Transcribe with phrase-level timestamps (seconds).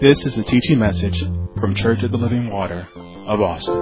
[0.00, 1.18] This is a teaching message
[1.58, 2.86] from Church of the Living Water
[3.26, 3.74] of Austin.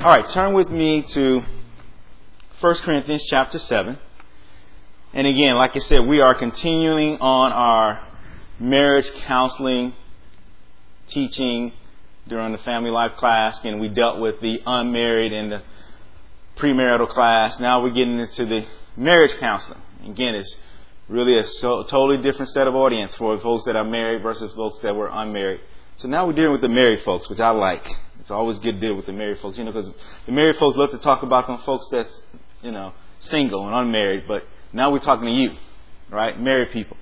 [0.00, 1.42] All right, turn with me to
[2.60, 3.98] 1 Corinthians chapter 7.
[5.12, 8.08] And again, like I said, we are continuing on our
[8.58, 9.92] marriage counseling
[11.08, 11.74] teaching
[12.30, 13.62] during the family life class.
[13.64, 15.62] and we dealt with the unmarried and the
[16.56, 17.60] premarital class.
[17.60, 18.64] Now we're getting into the
[18.96, 19.80] marriage counseling.
[20.06, 20.56] Again, it's
[21.08, 24.78] really a so, totally different set of audience for folks that are married versus folks
[24.78, 25.60] that were unmarried.
[25.96, 27.86] So now we're dealing with the married folks, which I like.
[28.20, 29.92] It's always good to deal with the married folks, you know, because
[30.24, 32.22] the married folks love to talk about them folks that's,
[32.62, 34.24] you know, single and unmarried.
[34.28, 35.56] But now we're talking to you,
[36.10, 36.40] right?
[36.40, 36.96] Married people.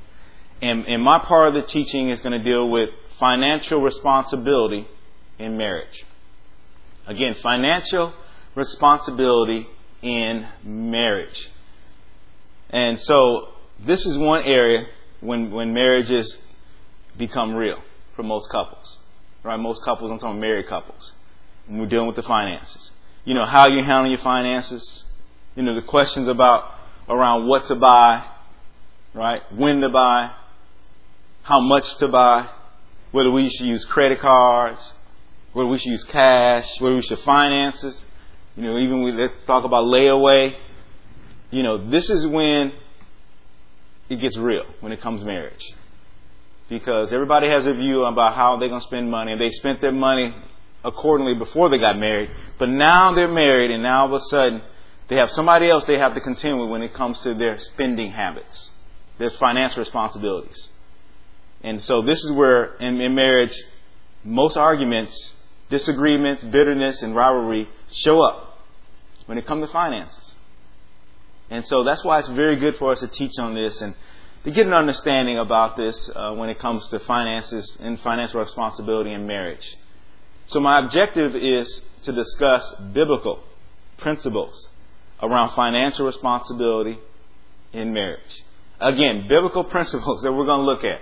[0.62, 4.88] And, and my part of the teaching is going to deal with financial responsibility
[5.38, 6.04] in marriage.
[7.06, 8.12] Again, financial
[8.54, 9.66] responsibility
[10.02, 11.50] in marriage.
[12.70, 14.86] And so this is one area
[15.20, 16.36] when, when marriages
[17.16, 17.82] become real
[18.14, 18.98] for most couples.
[19.42, 19.56] Right?
[19.56, 21.14] Most couples, I'm talking married couples.
[21.68, 22.90] And we're dealing with the finances.
[23.24, 25.04] You know, how you handle your finances.
[25.54, 26.74] You know, the questions about
[27.08, 28.26] around what to buy,
[29.14, 29.40] right?
[29.52, 30.32] When to buy,
[31.42, 32.48] how much to buy,
[33.12, 34.92] whether we should use credit cards,
[35.52, 38.00] whether we should use cash, whether we should finances.
[38.56, 40.54] You know, even we let's talk about layaway.
[41.50, 42.72] You know, this is when
[44.08, 45.74] it gets real when it comes to marriage.
[46.68, 49.80] Because everybody has a view about how they're going to spend money, and they spent
[49.80, 50.34] their money
[50.84, 52.30] accordingly before they got married.
[52.58, 54.62] But now they're married, and now all of a sudden
[55.08, 58.10] they have somebody else they have to contend with when it comes to their spending
[58.10, 58.70] habits.
[59.18, 60.70] their financial responsibilities.
[61.62, 63.54] And so this is where in, in marriage,
[64.24, 65.32] most arguments
[65.70, 68.58] disagreements, bitterness, and rivalry show up
[69.26, 70.34] when it comes to finances.
[71.50, 73.94] And so that's why it's very good for us to teach on this and
[74.44, 79.12] to get an understanding about this uh, when it comes to finances and financial responsibility
[79.12, 79.76] in marriage.
[80.46, 83.42] So my objective is to discuss biblical
[83.98, 84.68] principles
[85.22, 86.98] around financial responsibility
[87.72, 88.42] in marriage.
[88.80, 91.00] Again, biblical principles that we're going to look at.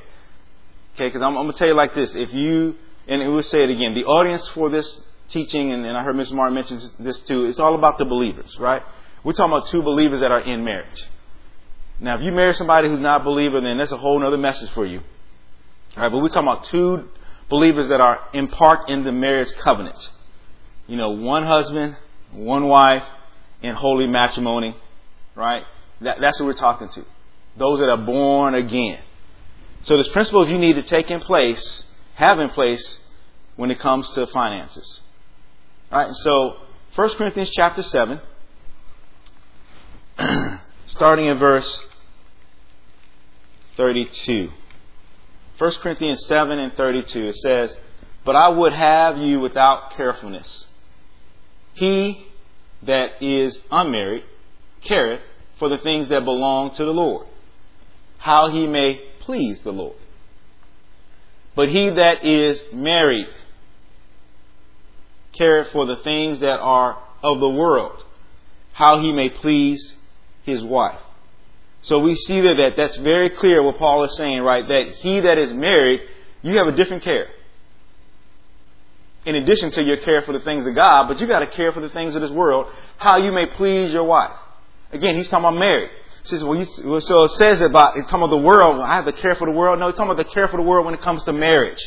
[0.94, 2.14] Okay, because I'm, I'm going to tell you like this.
[2.14, 2.76] If you
[3.08, 3.94] and we'll say it again.
[3.94, 6.32] The audience for this teaching, and, and I heard Mr.
[6.32, 8.82] Martin mention this too, it's all about the believers, right?
[9.24, 11.04] We're talking about two believers that are in marriage.
[11.98, 14.70] Now, if you marry somebody who's not a believer, then that's a whole other message
[14.70, 15.00] for you.
[15.96, 17.08] All right, but we're talking about two
[17.48, 20.10] believers that are in part in the marriage covenant.
[20.86, 21.96] You know, one husband,
[22.32, 23.04] one wife,
[23.62, 24.76] in holy matrimony,
[25.34, 25.62] right?
[26.02, 27.04] That, that's what we're talking to.
[27.56, 29.00] Those that are born again.
[29.82, 31.84] So there's principles you need to take in place
[32.16, 33.00] have in place
[33.56, 35.00] when it comes to finances.
[35.92, 36.56] All right, so
[36.94, 38.20] 1 Corinthians chapter 7,
[40.86, 41.84] starting in verse
[43.76, 44.50] 32.
[45.58, 47.76] 1 Corinthians 7 and 32, it says,
[48.24, 50.66] But I would have you without carefulness.
[51.74, 52.26] He
[52.82, 54.24] that is unmarried
[54.80, 55.20] careth
[55.58, 57.26] for the things that belong to the Lord,
[58.18, 59.96] how he may please the Lord.
[61.56, 63.28] But he that is married
[65.32, 68.04] careth for the things that are of the world,
[68.72, 69.94] how he may please
[70.44, 71.00] his wife.
[71.82, 74.66] So we see there that that's very clear what Paul is saying, right?
[74.68, 76.00] That he that is married,
[76.42, 77.28] you have a different care.
[79.24, 81.72] In addition to your care for the things of God, but you got to care
[81.72, 84.36] for the things of this world, how you may please your wife.
[84.92, 85.90] Again, he's talking about married
[86.26, 88.80] says, well, you, so it says about, it's talking about the world.
[88.80, 89.78] I have to care for the world.
[89.78, 91.80] No, it's talking about the care for the world when it comes to marriage.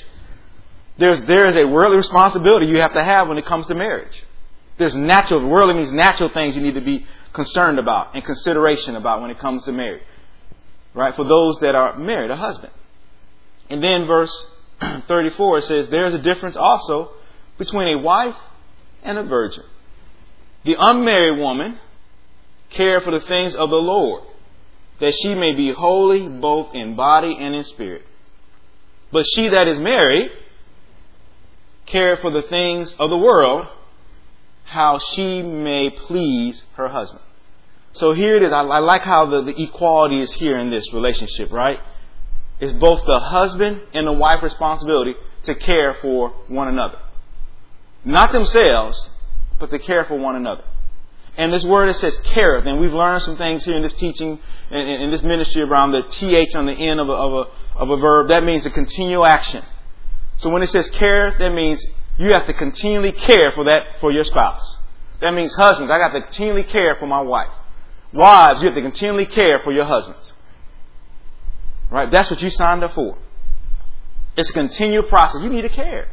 [0.98, 4.24] There's, there is a worldly responsibility you have to have when it comes to marriage.
[4.78, 9.22] There's natural, worldly means natural things you need to be concerned about and consideration about
[9.22, 10.04] when it comes to marriage.
[10.94, 11.16] Right?
[11.16, 12.74] For those that are married, a husband.
[13.70, 14.34] And then verse
[15.08, 17.12] 34 it says, there's a difference also
[17.58, 18.38] between a wife
[19.04, 19.64] and a virgin.
[20.64, 21.80] The unmarried woman
[22.70, 24.24] care for the things of the Lord,
[25.00, 28.04] that she may be holy both in body and in spirit.
[29.12, 30.32] But she that is married,
[31.86, 33.68] care for the things of the world,
[34.66, 37.24] how she may please her husband.
[37.94, 38.52] So here it is.
[38.52, 41.80] I, I like how the, the equality is here in this relationship, right?
[42.60, 47.00] It's both the husband and the wife responsibility to care for one another.
[48.06, 49.10] Not themselves,
[49.60, 50.64] but to care for one another.
[51.40, 54.40] And this word that says careth, and we've learned some things here in this teaching,
[54.72, 57.90] in, in this ministry around the th on the end of a, of a, of
[57.90, 58.28] a verb.
[58.28, 59.64] That means a continual action.
[60.36, 61.82] So when it says "care," that means
[62.18, 64.80] you have to continually care for that, for your spouse.
[65.22, 67.54] That means husbands, I got to continually care for my wife.
[68.12, 70.34] Wives, you have to continually care for your husbands.
[71.90, 72.12] Right?
[72.12, 73.18] That's what you signed up for.
[74.36, 75.42] It's a continual process.
[75.42, 76.10] You need to care.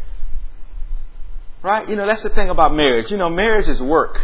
[1.62, 1.88] Right?
[1.88, 3.10] You know, that's the thing about marriage.
[3.10, 4.20] You know, marriage is work.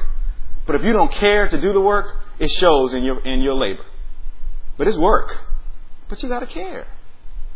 [0.73, 3.53] But if you don't care to do the work, it shows in your, in your
[3.53, 3.85] labor.
[4.79, 5.39] But it's work.
[6.09, 6.87] But you gotta care.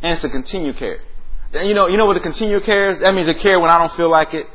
[0.02, 1.00] And it's a continued care.
[1.54, 2.98] You know, you know what a continued care is?
[2.98, 4.46] That means a care when I don't feel like it.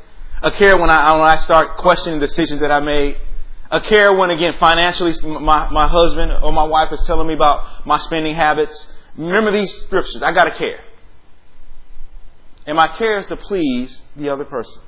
[0.44, 3.18] A care when I, when I start questioning decisions that I made.
[3.72, 7.88] A care when, again, financially, my, my husband or my wife is telling me about
[7.88, 8.86] my spending habits.
[9.18, 10.22] Remember these scriptures.
[10.22, 10.82] I gotta care.
[12.68, 14.84] And my care is to please the other person.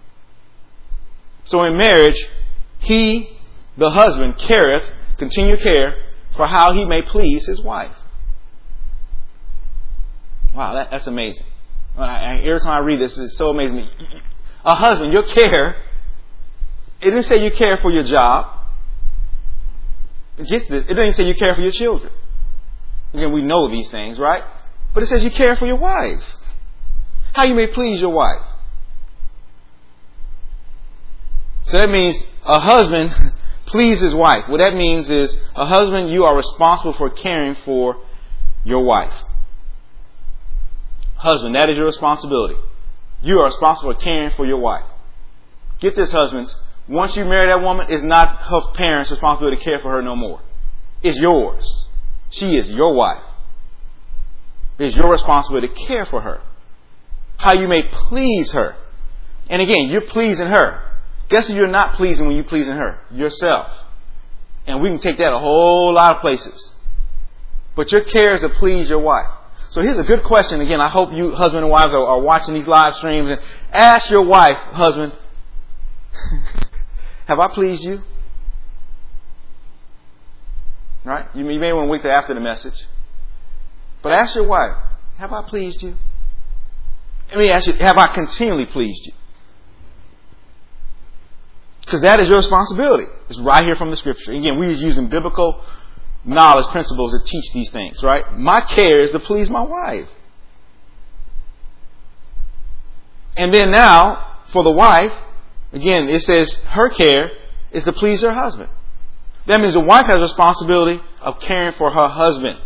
[1.46, 2.28] So in marriage,
[2.78, 3.40] he,
[3.78, 4.84] the husband, careth,
[5.18, 5.96] continue care,
[6.36, 7.96] for how he may please his wife.
[10.54, 11.46] Wow, that, that's amazing.
[11.98, 13.88] I, every time I read this, it's so amazing.
[14.64, 15.75] A husband, your care,
[17.02, 18.62] it didn't say you care for your job.
[20.38, 22.12] It didn't say you care for your children.
[23.14, 24.44] Again, we know these things, right?
[24.94, 26.24] But it says you care for your wife.
[27.34, 28.42] How you may please your wife.
[31.64, 33.12] So that means a husband
[33.74, 34.48] please his wife.
[34.48, 37.98] What that means is a husband, you are responsible for caring for
[38.64, 39.14] your wife.
[41.16, 42.54] Husband, that is your responsibility.
[43.24, 44.86] You are responsible for caring for your wife.
[45.80, 46.56] Get this, husbands.
[46.88, 50.16] Once you marry that woman, it's not her parents' responsibility to care for her no
[50.16, 50.40] more.
[51.02, 51.88] It's yours.
[52.30, 53.24] She is your wife.
[54.78, 56.42] It's your responsibility to care for her.
[57.38, 58.75] How you may please her.
[59.50, 60.93] And again, you're pleasing her.
[61.30, 63.00] Guess who you're not pleasing when you're pleasing her?
[63.12, 63.72] Yourself.
[64.66, 66.74] And we can take that a whole lot of places.
[67.75, 69.28] But your care is to please your wife.
[69.72, 70.62] So here's a good question.
[70.62, 73.42] Again, I hope you husband and wives are, are watching these live streams and
[73.72, 75.14] ask your wife, husband,
[77.25, 78.02] have I pleased you?
[81.04, 81.25] Right?
[81.34, 82.86] You may, you may want to wait till after the message.
[84.04, 84.78] But ask your wife,
[85.18, 85.96] have I pleased you?
[87.30, 89.14] Let me ask you, have I continually pleased you?
[91.94, 93.04] Because that is your responsibility.
[93.30, 94.31] It's right here from the scripture.
[94.31, 95.63] Again, we're using biblical
[96.25, 98.36] knowledge principles to teach these things, right?
[98.36, 100.07] My care is to please my wife.
[103.38, 105.12] And then now, for the wife,
[105.72, 107.30] again, it says her care
[107.72, 108.72] is to please her husband.
[109.46, 112.57] That means the wife has responsibility of caring for her husband.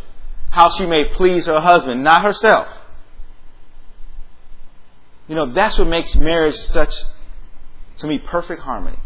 [0.51, 2.69] How she may please her husband, not herself.
[5.27, 6.93] You know, that's what makes marriage such,
[7.97, 8.99] to me, perfect harmony.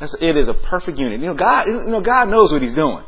[0.00, 1.20] It is a perfect unit.
[1.20, 3.04] You know, God, you know, God knows what He's doing.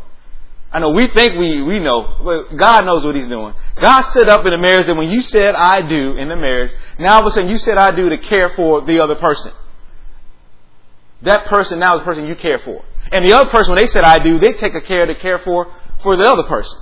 [0.73, 3.55] I know we think we, we know, but God knows what He's doing.
[3.81, 6.73] God set up in the marriage that when you said I do in the marriage,
[6.99, 9.53] now all of a sudden you said I do to care for the other person.
[11.23, 12.85] That person now is the person you care for.
[13.13, 15.39] And the other person, when they said I do, they take a care to care
[15.41, 15.73] for,
[16.03, 16.81] for the other person.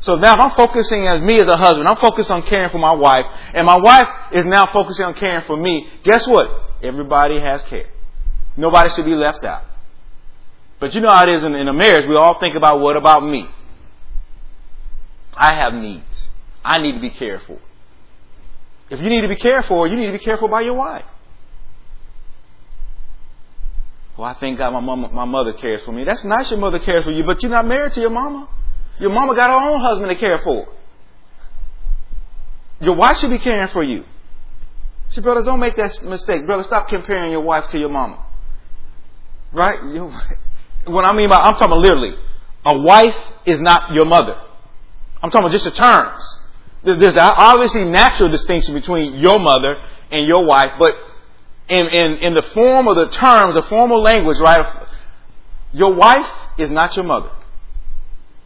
[0.00, 2.78] So now if I'm focusing as me as a husband, I'm focused on caring for
[2.78, 3.24] my wife,
[3.54, 6.48] and my wife is now focusing on caring for me, guess what?
[6.82, 7.88] Everybody has care.
[8.56, 9.64] Nobody should be left out.
[10.78, 12.08] But you know how it is in, in a marriage.
[12.08, 13.48] We all think about what about me?
[15.34, 16.28] I have needs.
[16.64, 17.58] I need to be cared for.
[18.88, 20.74] If you need to be cared for, you need to be cared for by your
[20.74, 21.04] wife.
[24.16, 26.04] Well, I thank God my mama, my mother cares for me.
[26.04, 28.48] That's nice your mother cares for you, but you're not married to your mama.
[28.98, 30.68] Your mama got her own husband to care for.
[32.80, 34.04] Your wife should be caring for you.
[35.10, 36.46] See, brothers, don't make that mistake.
[36.46, 38.25] Brother, stop comparing your wife to your mama.
[39.56, 39.82] Right?
[39.82, 40.12] You,
[40.84, 42.14] what I mean by, I'm talking literally.
[42.66, 44.38] A wife is not your mother.
[45.22, 46.22] I'm talking just the terms.
[46.84, 50.94] There's obviously natural distinction between your mother and your wife, but
[51.68, 54.86] in, in, in the form of the terms, the formal language, right?
[55.72, 57.30] Your wife is not your mother.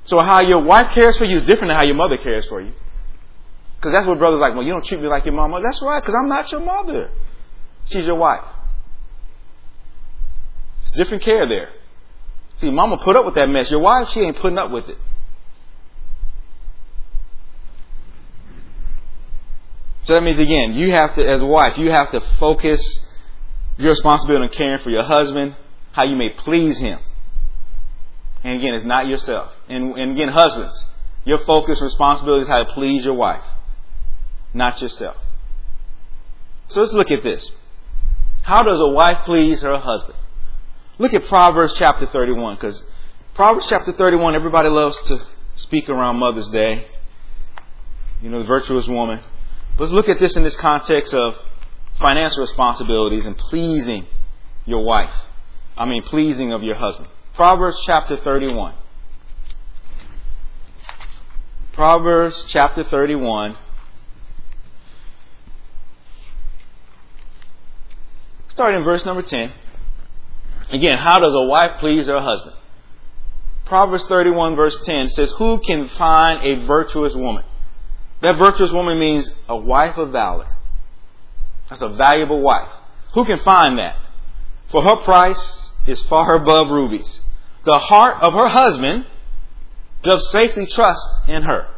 [0.04, 2.60] So how your wife cares for you is different than how your mother cares for
[2.60, 2.72] you.
[3.76, 4.54] Because that's what brothers like.
[4.54, 5.60] Well, you don't treat me like your mama.
[5.60, 7.10] That's right, because I'm not your mother.
[7.86, 8.44] She's your wife.
[10.90, 11.70] It's different care there.
[12.56, 13.70] See, mama put up with that mess.
[13.70, 14.98] Your wife, she ain't putting up with it.
[20.02, 23.06] So that means again, you have to, as a wife, you have to focus
[23.76, 25.54] your responsibility on caring for your husband,
[25.92, 26.98] how you may please him.
[28.42, 29.52] And again, it's not yourself.
[29.68, 30.84] And, and again, husbands,
[31.24, 33.44] your focus and responsibility is how to please your wife,
[34.52, 35.16] not yourself.
[36.68, 37.50] So let's look at this.
[38.42, 40.18] How does a wife please her husband?
[41.00, 42.84] Look at Proverbs chapter 31, because
[43.32, 46.88] Proverbs chapter 31, everybody loves to speak around Mother's Day.
[48.20, 49.20] You know, the virtuous woman.
[49.78, 51.38] Let's look at this in this context of
[51.98, 54.04] financial responsibilities and pleasing
[54.66, 55.14] your wife.
[55.74, 57.08] I mean, pleasing of your husband.
[57.32, 58.74] Proverbs chapter 31.
[61.72, 63.56] Proverbs chapter 31.
[68.48, 69.50] Starting in verse number 10.
[70.70, 72.56] Again, how does a wife please her husband?
[73.66, 77.44] Proverbs 31 verse 10 says, Who can find a virtuous woman?
[78.20, 80.48] That virtuous woman means a wife of valor.
[81.68, 82.68] That's a valuable wife.
[83.14, 83.96] Who can find that?
[84.68, 87.20] For her price is far above rubies.
[87.64, 89.06] The heart of her husband
[90.02, 91.68] does safely trust in her,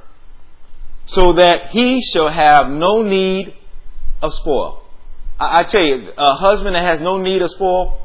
[1.06, 3.54] so that he shall have no need
[4.20, 4.82] of spoil.
[5.40, 7.98] I, I tell you, a husband that has no need of spoil,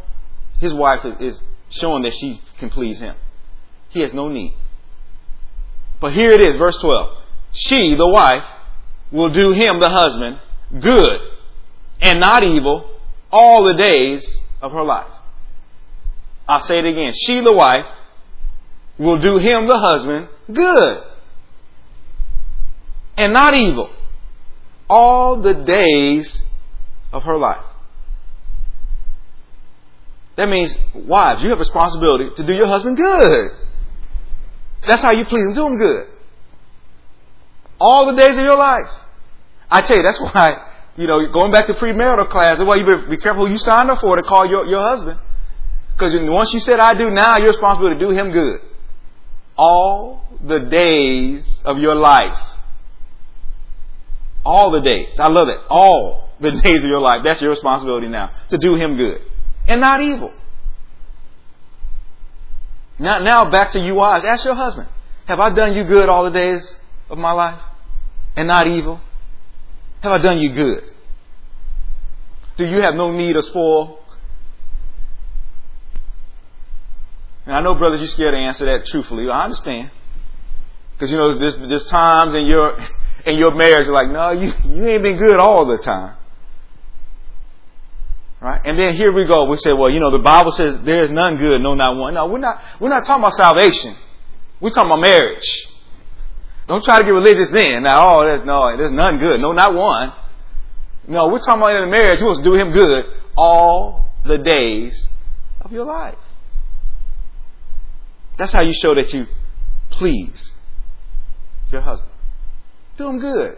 [0.59, 3.15] his wife is showing that she can please him.
[3.89, 4.55] He has no need.
[5.99, 7.17] But here it is, verse 12.
[7.53, 8.45] She, the wife,
[9.11, 10.39] will do him, the husband,
[10.79, 11.21] good
[12.01, 12.89] and not evil
[13.31, 15.09] all the days of her life.
[16.47, 17.13] I'll say it again.
[17.13, 17.85] She, the wife,
[18.97, 21.03] will do him, the husband, good
[23.17, 23.89] and not evil
[24.89, 26.41] all the days
[27.11, 27.65] of her life.
[30.37, 33.49] That means, wives, you have responsibility to do your husband good.
[34.85, 35.55] That's how you please him.
[35.55, 36.07] Do him good.
[37.79, 38.89] All the days of your life.
[39.69, 40.63] I tell you, that's why,
[40.95, 43.57] you know, going back to premarital class, that's why you better be careful who you
[43.57, 45.19] signed up for to call your, your husband.
[45.93, 48.61] Because once you said I do now, you're responsible to do him good.
[49.57, 52.39] All the days of your life.
[54.45, 55.19] All the days.
[55.19, 55.59] I love it.
[55.67, 57.21] All the days of your life.
[57.23, 58.31] That's your responsibility now.
[58.49, 59.21] To do him good.
[59.67, 60.33] And not evil.
[62.99, 64.25] Now, now back to you wives.
[64.25, 64.87] Ask your husband.
[65.25, 66.75] Have I done you good all the days
[67.09, 67.59] of my life?
[68.35, 69.01] And not evil?
[70.01, 70.83] Have I done you good?
[72.57, 73.99] Do you have no need of spoil?
[77.45, 79.29] And I know, brothers, you're scared to answer that truthfully.
[79.29, 79.91] I understand.
[80.93, 82.77] Because, you know, there's, there's times in your,
[83.25, 86.15] in your marriage, you're like, no, you, you ain't been good all the time.
[88.39, 88.61] Right?
[88.63, 89.45] And then here we go.
[89.45, 92.13] We say, well, you know, the Bible says there is none good, no, not one.
[92.13, 93.95] No, we're not, we're not talking about salvation.
[94.59, 95.67] We're talking about marriage.
[96.67, 97.83] Don't try to get religious then.
[97.83, 99.39] Now, oh, there's, no, there's none good.
[99.39, 100.13] No, not one.
[101.07, 102.19] No, we're talking about in a marriage.
[102.19, 105.07] You to do him good all the days
[105.61, 106.17] of your life.
[108.37, 109.25] That's how you show that you
[109.89, 110.51] please
[111.71, 112.11] your husband.
[112.97, 113.57] Do him good.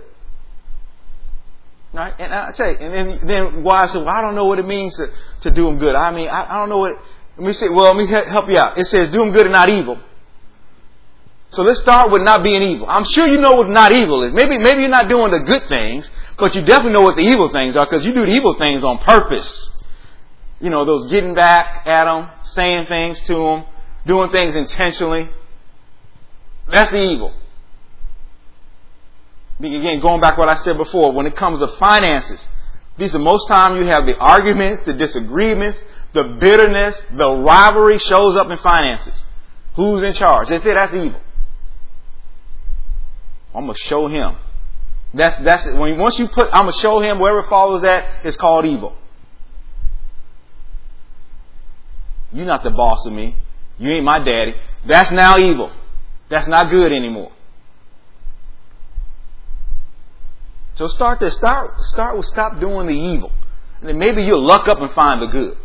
[1.94, 2.14] Right?
[2.20, 4.66] And I tell you, and then, then wives say, well, I don't know what it
[4.66, 5.10] means to,
[5.42, 5.96] to do them good.
[5.96, 6.94] I mean, I, I don't know what,
[7.38, 8.78] let me say, well, let me help you out.
[8.78, 10.00] It says, do them good and not evil.
[11.52, 12.88] So let's start with not being evil.
[12.88, 14.34] I'm sure you know what not evil is.
[14.34, 17.50] Maybe, maybe you're not doing the good things, but you definitely know what the evil
[17.50, 19.72] things are because you do the evil things on purpose.
[20.62, 23.66] You know, those getting back at them, saying things to them,
[24.06, 25.30] doing things intentionally.
[26.68, 27.34] That's the evil.
[29.60, 32.48] Again, going back to what I said before, when it comes to finances,
[32.98, 35.82] these are most time you have the arguments, the disagreements,
[36.14, 39.26] the bitterness, the rivalry shows up in finances.
[39.76, 40.50] Who's in charge?
[40.50, 41.20] They say that's evil.
[43.54, 44.36] I'm gonna show him.
[45.14, 48.66] That's that's when once you put I'm gonna show him wherever follows that is called
[48.66, 48.96] evil.
[52.32, 53.36] You're not the boss of me.
[53.80, 54.56] You ain't my daddy.
[54.88, 55.72] That's now evil.
[56.30, 57.32] That's not good anymore.
[60.80, 63.34] So start to start start with stop doing the evil.
[63.82, 65.58] And then maybe you'll luck up and find the good.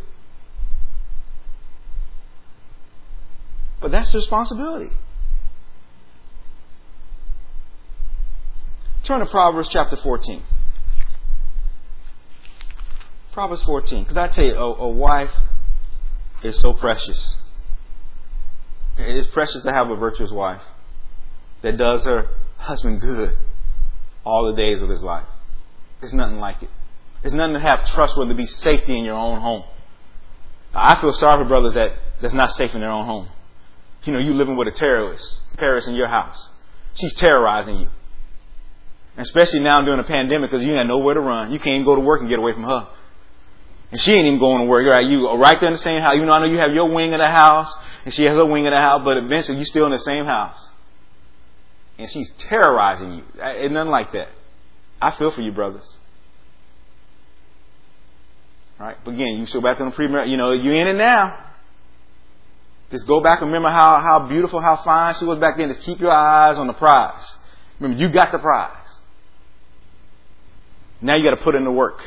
[3.80, 4.90] But that's the responsibility.
[9.04, 10.42] Turn to Proverbs chapter 14.
[13.30, 14.02] Proverbs 14.
[14.02, 15.30] Because I tell you, a, a wife
[16.42, 17.36] is so precious.
[18.98, 20.62] It is precious to have a virtuous wife
[21.62, 23.38] that does her husband good
[24.24, 25.26] all the days of his life.
[26.02, 26.70] It's nothing like it.
[27.22, 29.64] It's nothing to have trustworthy to be safety in your own home.
[30.74, 33.28] I feel sorry for brothers that that's not safe in their own home.
[34.04, 36.48] You know, you living with a terrorist, terrorist in your house.
[36.94, 37.88] She's terrorizing you.
[39.16, 41.52] especially now during the pandemic because you ain't nowhere to run.
[41.52, 42.88] You can't go to work and get away from her.
[43.90, 44.82] And she ain't even going to work.
[44.82, 45.06] You're right.
[45.06, 46.16] You are right there in the same house.
[46.16, 48.44] You know, I know you have your wing of the house and she has her
[48.44, 50.68] wing of the house, but eventually you're still in the same house
[51.98, 53.22] and she's terrorizing you.
[53.40, 54.28] Uh, it's nothing like that.
[55.00, 55.96] I feel for you, brothers.
[58.78, 58.96] Right?
[59.04, 61.52] But again, you go back to the pre you know, you're in it now.
[62.90, 65.68] Just go back and remember how, how beautiful, how fine she was back then.
[65.68, 67.34] Just keep your eyes on the prize.
[67.80, 68.76] Remember, you got the prize.
[71.00, 72.00] Now you got to put in the work.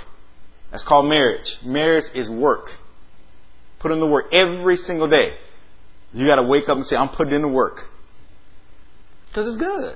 [0.72, 1.58] That's called marriage.
[1.63, 2.70] Marriage is work.
[3.79, 5.36] Put in the work every single day.
[6.13, 7.84] You got to wake up and say, I'm putting in the work.
[9.38, 9.96] Because it's good.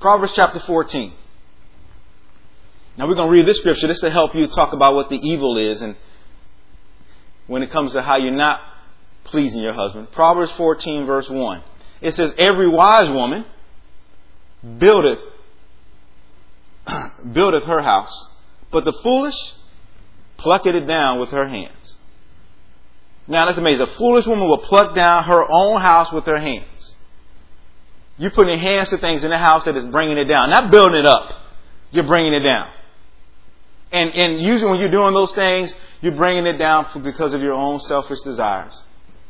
[0.00, 1.12] Proverbs chapter 14.
[2.98, 3.86] Now we're going to read this scripture.
[3.86, 5.94] This will help you talk about what the evil is and
[7.46, 8.60] when it comes to how you're not
[9.22, 10.10] pleasing your husband.
[10.10, 11.62] Proverbs 14 verse 1.
[12.00, 13.44] It says, Every wise woman
[14.78, 15.20] buildeth,
[17.32, 18.26] buildeth her house,
[18.72, 19.36] but the foolish
[20.36, 21.96] plucketh it down with her hands.
[23.28, 23.82] Now that's amazing.
[23.82, 26.73] A foolish woman will pluck down her own house with her hands.
[28.16, 30.98] You're putting hands to things in the house that is bringing it down, not building
[30.98, 31.30] it up.
[31.90, 32.70] You're bringing it down.
[33.90, 37.54] And, and usually when you're doing those things, you're bringing it down because of your
[37.54, 38.80] own selfish desires,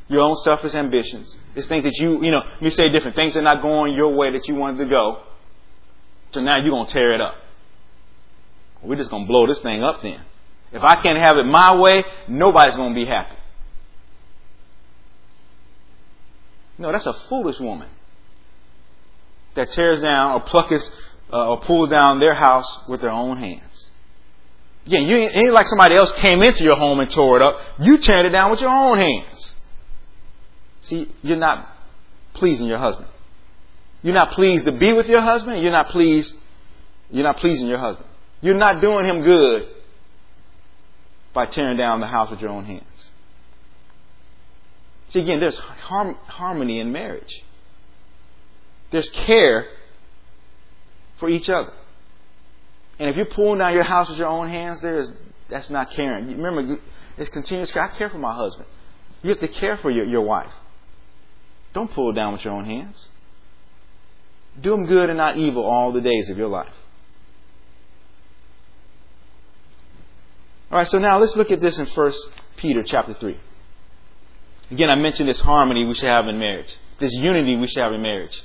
[0.08, 1.36] your own selfish ambitions.
[1.54, 3.16] It's things that you, you know, let me say different.
[3.16, 5.22] Things are not going your way that you wanted to go.
[6.32, 7.36] So now you're going to tear it up.
[8.82, 10.20] We're just going to blow this thing up then.
[10.72, 13.36] If I can't have it my way, nobody's going to be happy.
[16.76, 17.88] No, that's a foolish woman
[19.54, 20.90] that tears down or plucks
[21.32, 23.88] uh, or pulls down their house with their own hands.
[24.86, 27.58] Again, you ain't, ain't like somebody else came into your home and tore it up.
[27.80, 29.56] You tearing it down with your own hands.
[30.82, 31.66] See, you're not
[32.34, 33.08] pleasing your husband.
[34.02, 35.62] You're not pleased to be with your husband.
[35.62, 36.34] You're not pleased.
[37.10, 38.06] You're not pleasing your husband.
[38.42, 39.66] You're not doing him good
[41.32, 42.84] by tearing down the house with your own hands.
[45.08, 47.43] See, again, there's harmony in marriage.
[48.94, 49.66] There's care
[51.16, 51.72] for each other.
[53.00, 55.10] And if you're pulling down your house with your own hands, there is
[55.48, 56.28] that's not caring.
[56.28, 56.78] Remember,
[57.18, 57.82] it's continuous care.
[57.82, 58.68] I care for my husband.
[59.24, 60.52] You have to care for your, your wife.
[61.72, 63.08] Don't pull down with your own hands.
[64.60, 66.72] Do them good and not evil all the days of your life.
[70.70, 72.12] All right, so now let's look at this in 1
[72.58, 73.40] Peter chapter 3.
[74.70, 77.92] Again, I mentioned this harmony we should have in marriage, this unity we should have
[77.92, 78.40] in marriage,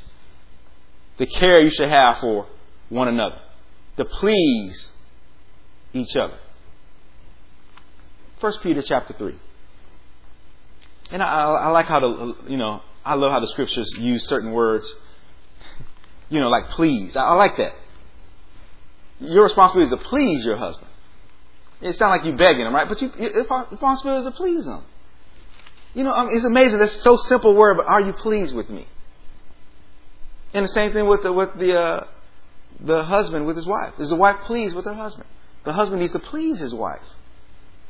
[1.20, 2.48] the care you should have for
[2.88, 3.40] one another
[3.98, 4.90] to please
[5.94, 6.38] each other.
[8.40, 9.36] 1 Peter chapter 3.
[11.12, 14.52] And I, I, like how the, you know, I love how the scriptures use certain
[14.52, 14.92] words,
[16.30, 17.16] you know, like please.
[17.16, 17.74] I, I like that.
[19.20, 20.88] Your responsibility is to please your husband.
[21.82, 22.88] It sounds like you're begging him, right?
[22.88, 24.84] But you, your responsibility is to please him.
[25.94, 26.80] You know, I mean, it's amazing.
[26.80, 28.88] That's so simple word, but are you pleased with me?
[30.54, 32.08] And the same thing with the, with the, uh,
[32.80, 33.94] the husband with his wife?
[34.00, 35.28] Is the wife pleased with her husband?
[35.64, 37.02] The husband needs to please his wife.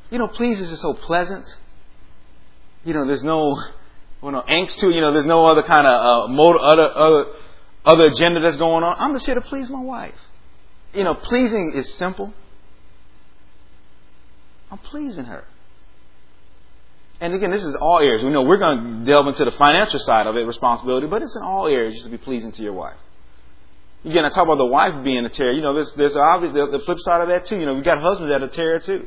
[0.09, 1.45] You know, pleases is so pleasant.
[2.83, 3.55] You know, there's no,
[4.21, 4.95] well, no angst to it.
[4.95, 7.25] You know, there's no other kind of uh, motive, other, other,
[7.85, 8.95] other agenda that's going on.
[8.97, 10.15] I'm just here to please my wife.
[10.93, 12.33] You know, pleasing is simple.
[14.71, 15.43] I'm pleasing her.
[17.21, 18.23] And again, this is all areas.
[18.23, 21.35] We know we're going to delve into the financial side of it, responsibility, but it's
[21.35, 22.95] in all areas to be pleasing to your wife.
[24.05, 25.51] Again, I talk about the wife being a terror.
[25.51, 27.59] You know, there's there's the, the flip side of that too.
[27.59, 29.05] You know, we got husbands that are terror too,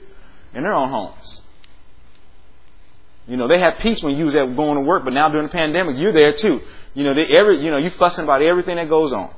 [0.52, 1.40] in their own homes.
[3.26, 5.46] You know, they had peace when you was at going to work, but now during
[5.46, 6.60] the pandemic, you're there too.
[6.92, 9.34] You know, they every you know you fussing about everything that goes on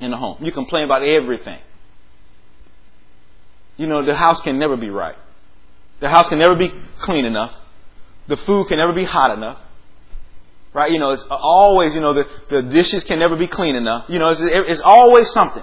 [0.00, 0.44] in the home.
[0.44, 1.58] You complain about everything.
[3.76, 5.16] You know, the house can never be right.
[5.98, 7.52] The house can never be clean enough.
[8.26, 9.58] The food can never be hot enough.
[10.72, 10.90] Right?
[10.90, 14.06] You know, it's always, you know, the, the dishes can never be clean enough.
[14.08, 15.62] You know, it's, it's always something.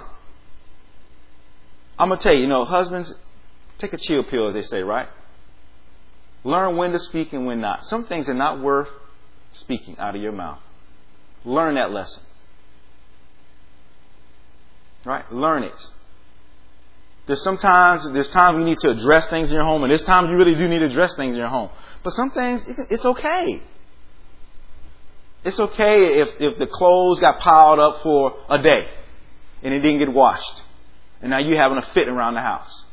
[1.98, 3.12] I'm going to tell you, you know, husbands,
[3.78, 5.08] take a chill pill, as they say, right?
[6.44, 7.84] Learn when to speak and when not.
[7.84, 8.88] Some things are not worth
[9.52, 10.58] speaking out of your mouth.
[11.44, 12.22] Learn that lesson.
[15.04, 15.30] Right?
[15.32, 15.86] Learn it.
[17.26, 20.28] There's sometimes, there's times you need to address things in your home, and there's times
[20.28, 21.70] you really do need to address things in your home.
[22.02, 23.62] But some things, it's okay.
[25.44, 28.88] It's okay if, if the clothes got piled up for a day
[29.62, 30.62] and it didn't get washed.
[31.20, 32.84] And now you're having a fit around the house.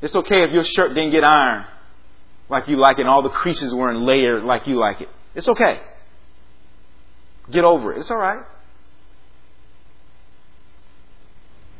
[0.00, 1.66] It's okay if your shirt didn't get ironed
[2.48, 5.08] like you like it and all the creases weren't layered like you like it.
[5.34, 5.80] It's okay.
[7.50, 7.98] Get over it.
[7.98, 8.44] It's alright.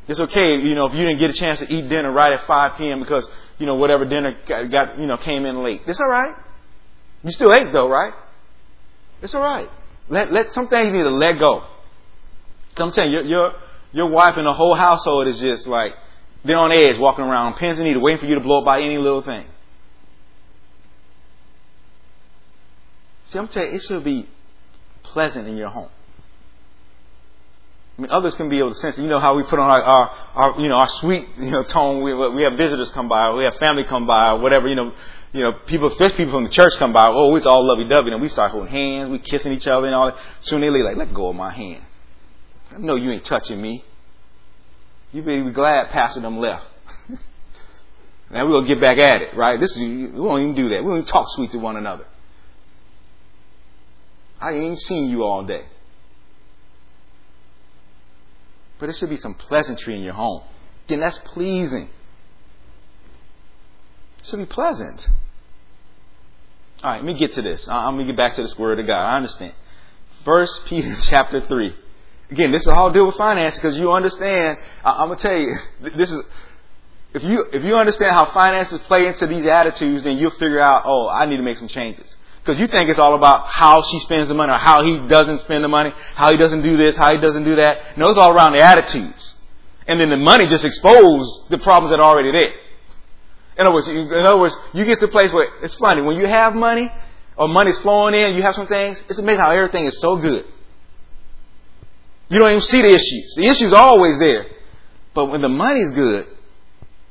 [0.09, 2.47] It's okay, you know, if you didn't get a chance to eat dinner right at
[2.47, 2.99] 5 p.m.
[2.99, 5.83] because, you know, whatever dinner got, you know, came in late.
[5.87, 6.35] It's alright.
[7.23, 8.13] You still ate though, right?
[9.23, 9.69] It's all right.
[10.09, 11.65] Let let some things you need to let go.
[12.77, 13.53] I'm telling you, your your
[13.93, 15.93] your wife and the whole household is just like
[16.45, 18.81] they're on edge, walking around, pins and needles, waiting for you to blow up by
[18.81, 19.47] any little thing.
[23.27, 24.29] See, I'm telling you, it should be
[25.03, 25.91] pleasant in your home.
[28.03, 29.03] Mean, others can be able to sense it.
[29.03, 31.63] You know how we put on our, our, our you know, our sweet, you know,
[31.63, 32.03] tone.
[32.03, 34.93] We, we have visitors come by, we have family come by, whatever, you know,
[35.33, 37.07] you know, people, especially people from the church come by.
[37.09, 40.07] Oh, it's all lovey-dovey, and we start holding hands, we kissing each other and all
[40.07, 40.17] that.
[40.41, 41.85] Soon they like, let go of my hand.
[42.73, 43.85] I know you ain't touching me.
[45.13, 46.65] You better be glad Pastor them left.
[48.33, 49.61] now we're gonna get back at it, right?
[49.61, 50.83] This is, we won't even do that.
[50.83, 52.07] We won't even talk sweet to one another.
[54.41, 55.67] I ain't seen you all day.
[58.83, 60.43] But there should be some pleasantry in your home.
[60.89, 61.89] Again, that's pleasing.
[64.19, 65.07] It should be pleasant.
[66.83, 67.69] All right, let me get to this.
[67.69, 69.01] I'm going to get back to this word of God.
[69.01, 69.53] I understand.
[70.25, 71.77] First Peter chapter 3.
[72.33, 74.59] Again, this is all deal with finance because you understand.
[74.85, 75.55] I'm going to tell you,
[75.97, 76.21] this is,
[77.15, 80.83] if you, if you understand how finances play into these attitudes, then you'll figure out,
[80.87, 82.17] oh, I need to make some changes.
[82.43, 85.41] Because you think it's all about how she spends the money or how he doesn't
[85.43, 87.97] spend the money, how he doesn't do this, how he doesn't do that.
[87.97, 89.37] No, it's all around the attitudes.
[89.87, 92.53] And then the money just exposed the problems that are already there.
[93.59, 96.03] In other words, in other words, you get to a place where it's funny.
[96.03, 96.91] When you have money
[97.37, 100.45] or money's flowing in, you have some things, it's amazing how everything is so good.
[102.29, 103.35] You don't even see the issues.
[103.37, 104.47] The issues are always there.
[105.15, 106.27] But when the money's good,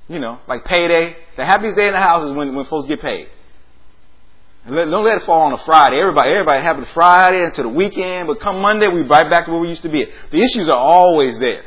[0.10, 3.02] you know, like payday, the happiest day in the house is when, when folks get
[3.02, 3.30] paid.
[4.67, 6.00] Don't let it fall on a Friday.
[6.00, 9.60] Everybody, everybody happy Friday into the weekend, but come Monday, we right back to where
[9.60, 10.06] we used to be.
[10.32, 11.63] The issues are always there.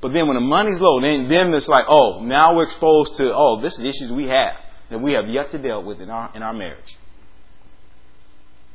[0.00, 3.32] But then when the money's low, then, then it's like, oh, now we're exposed to,
[3.34, 4.56] oh, this is issues we have
[4.90, 6.96] that we have yet to deal with in our, in our marriage.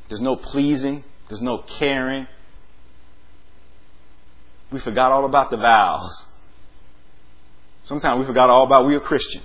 [0.10, 1.06] There's no pleasing.
[1.30, 2.28] There's no caring.
[4.74, 6.26] We forgot all about the vows.
[7.86, 9.42] Sometimes we forgot all about we are Christian.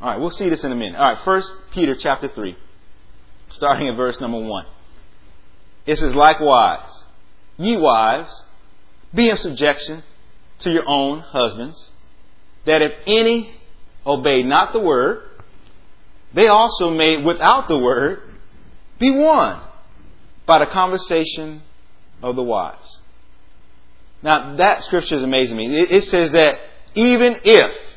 [0.00, 0.98] All right, we'll see this in a minute.
[0.98, 2.56] All right, First Peter chapter 3,
[3.50, 4.66] starting at verse number 1.
[5.86, 7.04] It says, Likewise,
[7.58, 8.44] ye wives,
[9.14, 10.02] be in subjection
[10.60, 11.92] to your own husbands,
[12.64, 13.54] that if any
[14.06, 15.24] obey not the word,
[16.32, 18.22] they also may, without the word,
[18.98, 19.60] be won
[20.46, 21.62] by the conversation
[22.22, 22.98] of the wise.
[24.22, 25.80] Now, that scripture is amazing to me.
[25.80, 26.58] It, says that
[26.94, 27.89] even if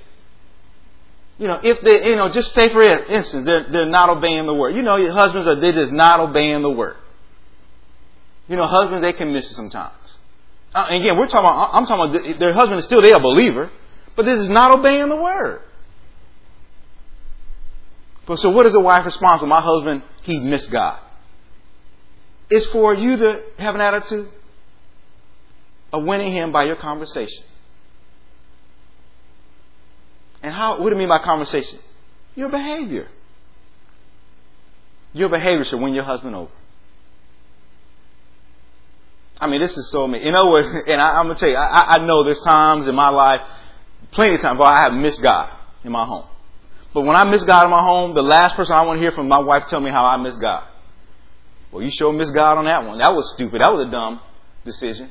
[1.44, 4.54] you know, if they, you know, just say for instance, they're, they're not obeying the
[4.54, 4.78] word.
[4.78, 6.96] You know, your husbands are, they're just not obeying the word.
[8.48, 9.92] You know, husbands, they can miss it sometimes.
[10.74, 13.70] Uh, again, we're talking about, I'm talking about their husband is still they a believer,
[14.16, 15.64] but this is not obeying the word.
[18.26, 19.50] But so what is a wife responsible?
[19.50, 20.98] My husband, he missed God.
[22.50, 24.30] It's for you to have an attitude
[25.92, 27.44] of winning him by your conversation.
[30.44, 31.80] And how, what do you mean by conversation?
[32.36, 33.08] Your behavior.
[35.14, 36.52] Your behavior should win your husband over.
[39.40, 40.28] I mean, this is so amazing.
[40.28, 42.88] In other words, and I, am going to tell you, I, I know there's times
[42.88, 43.42] in my life,
[44.12, 45.50] plenty of times, where I have missed God
[45.84, 46.26] in my home.
[46.94, 49.12] But when I miss God in my home, the last person I want to hear
[49.12, 50.68] from my wife tell me how I miss God.
[51.72, 53.00] Well, you sure miss God on that one.
[53.00, 53.62] That was stupid.
[53.62, 54.22] That was a dumb
[54.64, 55.10] decision.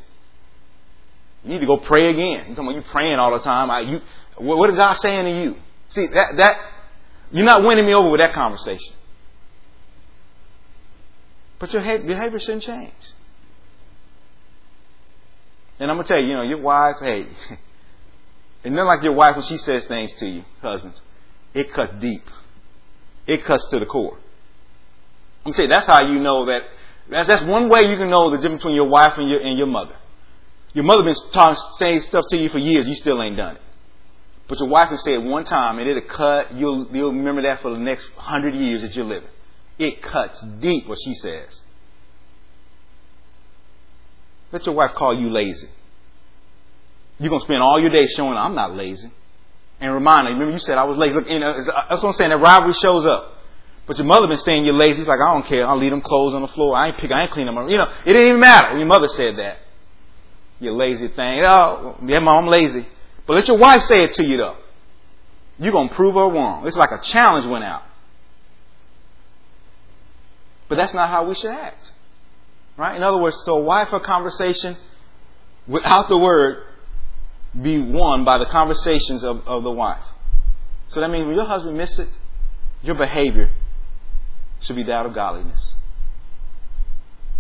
[1.42, 2.49] You need to go pray again.
[2.49, 3.68] You talking about you praying all the time.
[3.68, 4.01] I, you,
[4.37, 5.57] what is God saying to you?
[5.90, 6.61] See, that, that,
[7.33, 8.95] you're not winning me over with that conversation.
[11.59, 12.92] But your behavior shouldn't change.
[15.79, 17.27] And I'm going to tell you, you know, your wife, hey,
[18.64, 21.01] it's not like your wife when she says things to you, husbands.
[21.55, 22.25] It cuts deep.
[23.27, 24.18] It cuts to the core.
[25.45, 26.61] I'm saying that's how you know that.
[27.11, 29.59] That's, that's one way you can know the difference between your wife and your, and
[29.59, 29.97] your mother.
[30.73, 32.87] Your mother been talking, saying stuff to you for years.
[32.87, 33.62] You still ain't done it.
[34.48, 37.62] But your wife can say it one time and it'll cut, you'll, you'll remember that
[37.62, 39.28] for the next hundred years that you're living.
[39.78, 41.62] It cuts deep what she says.
[44.50, 45.68] Let your wife call you lazy.
[47.18, 49.11] You're going to spend all your day showing I'm not lazy.
[49.81, 51.14] And remind her, remember you said I was lazy.
[51.14, 52.31] Look, you know, uh, that's what I'm saying.
[52.31, 53.33] That rivalry shows up.
[53.87, 55.00] But your mother been saying you're lazy.
[55.00, 55.66] It's like, I don't care.
[55.66, 56.76] I'll leave them clothes on the floor.
[56.76, 57.59] I ain't pick, I ain't clean them.
[57.59, 57.68] Up.
[57.68, 58.76] You know, it didn't even matter.
[58.76, 59.59] Your mother said that.
[60.61, 61.40] You lazy thing.
[61.42, 62.87] Oh, yeah, mom, I'm lazy.
[63.33, 64.59] But let your wife say it to you though.
[65.59, 66.66] You're going to prove her wrong.
[66.66, 67.83] It's like a challenge went out.
[70.68, 71.92] But that's not how we should act.
[72.77, 72.95] Right?
[72.95, 74.77] In other words, so a wife or conversation
[75.66, 76.62] without the word
[77.59, 80.05] be won by the conversations of, of the wife.
[80.88, 82.09] So that means when your husband misses it,
[82.83, 83.49] your behavior
[84.61, 85.73] should be that of godliness.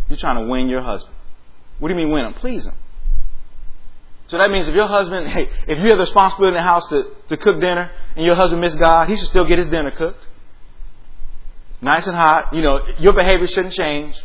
[0.08, 1.14] You're trying to win your husband.
[1.80, 2.32] What do you mean win him?
[2.32, 2.76] Please him.
[4.32, 6.88] So that means if your husband, hey, if you have the responsibility in the house
[6.88, 9.90] to, to cook dinner and your husband missed God, he should still get his dinner
[9.90, 10.26] cooked.
[11.82, 12.54] Nice and hot.
[12.54, 14.16] You know, your behavior shouldn't change.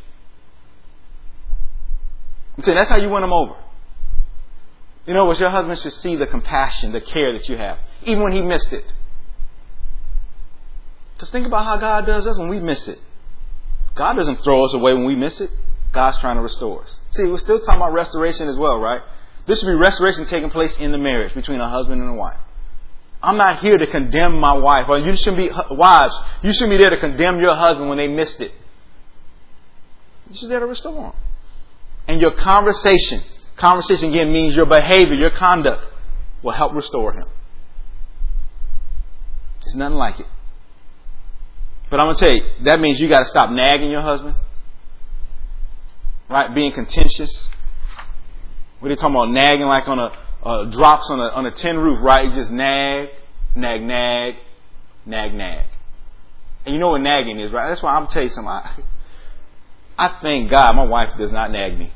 [2.58, 3.58] I'm saying that's how you win them over.
[5.08, 5.42] You know what?
[5.42, 8.72] Your husband should see the compassion, the care that you have, even when he missed
[8.72, 8.86] it.
[11.20, 13.00] Just think about how God does us when we miss it.
[13.94, 15.50] God doesn't throw us away when we miss it.
[15.92, 16.96] God's trying to restore us.
[17.12, 19.02] See, we're still talking about restoration as well, right?
[19.48, 22.40] This should be restoration taking place in the marriage between a husband and a wife.
[23.24, 26.14] I'm not here to condemn my wife, or you shouldn't be uh, wives.
[26.44, 28.52] You shouldn't be there to condemn your husband when they missed it.
[30.28, 31.14] You're just there to restore them.
[32.08, 33.22] And your conversation,
[33.56, 35.88] conversation again means your behavior, your conduct
[36.44, 37.26] will help restore him.
[39.62, 40.28] It's nothing like it.
[41.90, 44.36] But I'm gonna tell you, that means you got to stop nagging your husband,
[46.30, 46.54] right?
[46.54, 47.50] Being contentious.
[48.80, 49.30] What are talking about?
[49.30, 50.12] Nagging like on a
[50.72, 52.28] drops on a on a tin roof, right?
[52.28, 53.10] You just nag,
[53.56, 54.36] nag, nag,
[55.06, 55.66] nag, nag.
[56.66, 57.70] And you know what nagging is, right?
[57.70, 58.50] That's why I'm gonna tell you something.
[58.50, 58.78] I,
[59.98, 61.92] I thank God my wife does not nag me.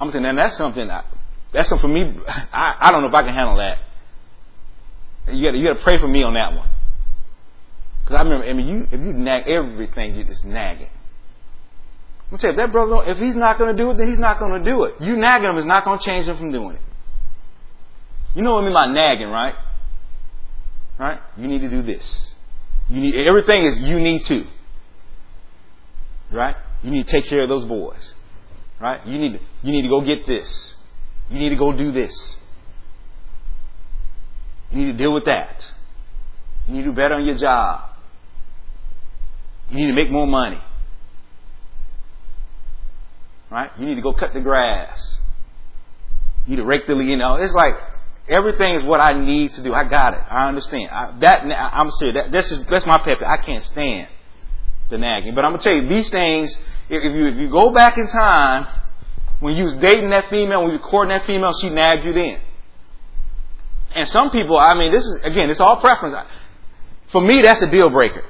[0.00, 0.90] I'm saying, and that's something.
[0.90, 1.04] I,
[1.52, 2.20] that's something for me.
[2.28, 3.78] I, I don't know if I can handle that.
[5.32, 6.68] You got you got to pray for me on that one.
[8.00, 10.90] Because I remember, I mean, you if you nag everything, you just nagging.
[12.34, 14.18] I'm tell you, if that brother, if he's not going to do it, then he's
[14.18, 14.96] not going to do it.
[15.00, 16.82] You nagging him is not going to change him from doing it.
[18.34, 19.54] You know what I mean by nagging, right?
[20.98, 21.20] Right?
[21.36, 22.32] You need to do this.
[22.88, 24.46] You need everything is you need to.
[26.32, 26.56] Right?
[26.82, 28.14] You need to take care of those boys.
[28.80, 29.06] Right?
[29.06, 30.74] You need to, you need to go get this.
[31.30, 32.36] You need to go do this.
[34.72, 35.70] You need to deal with that.
[36.66, 37.90] You need to do better on your job.
[39.70, 40.60] You need to make more money.
[43.54, 43.70] Right?
[43.78, 45.20] You need to go cut the grass.
[46.44, 47.74] You need to rake the, you know, it's like
[48.28, 49.72] everything is what I need to do.
[49.72, 50.20] I got it.
[50.28, 50.88] I understand.
[50.90, 52.16] I, that I'm serious.
[52.16, 53.24] That, this is that's my pet.
[53.24, 54.08] I can't stand
[54.90, 55.36] the nagging.
[55.36, 56.58] But I'm gonna tell you these things.
[56.88, 58.66] If you if you go back in time
[59.38, 62.12] when you was dating that female, when you were courting that female, she nagged you
[62.12, 62.40] then.
[63.94, 66.16] And some people, I mean, this is again, it's all preference.
[67.12, 68.24] For me, that's a deal breaker.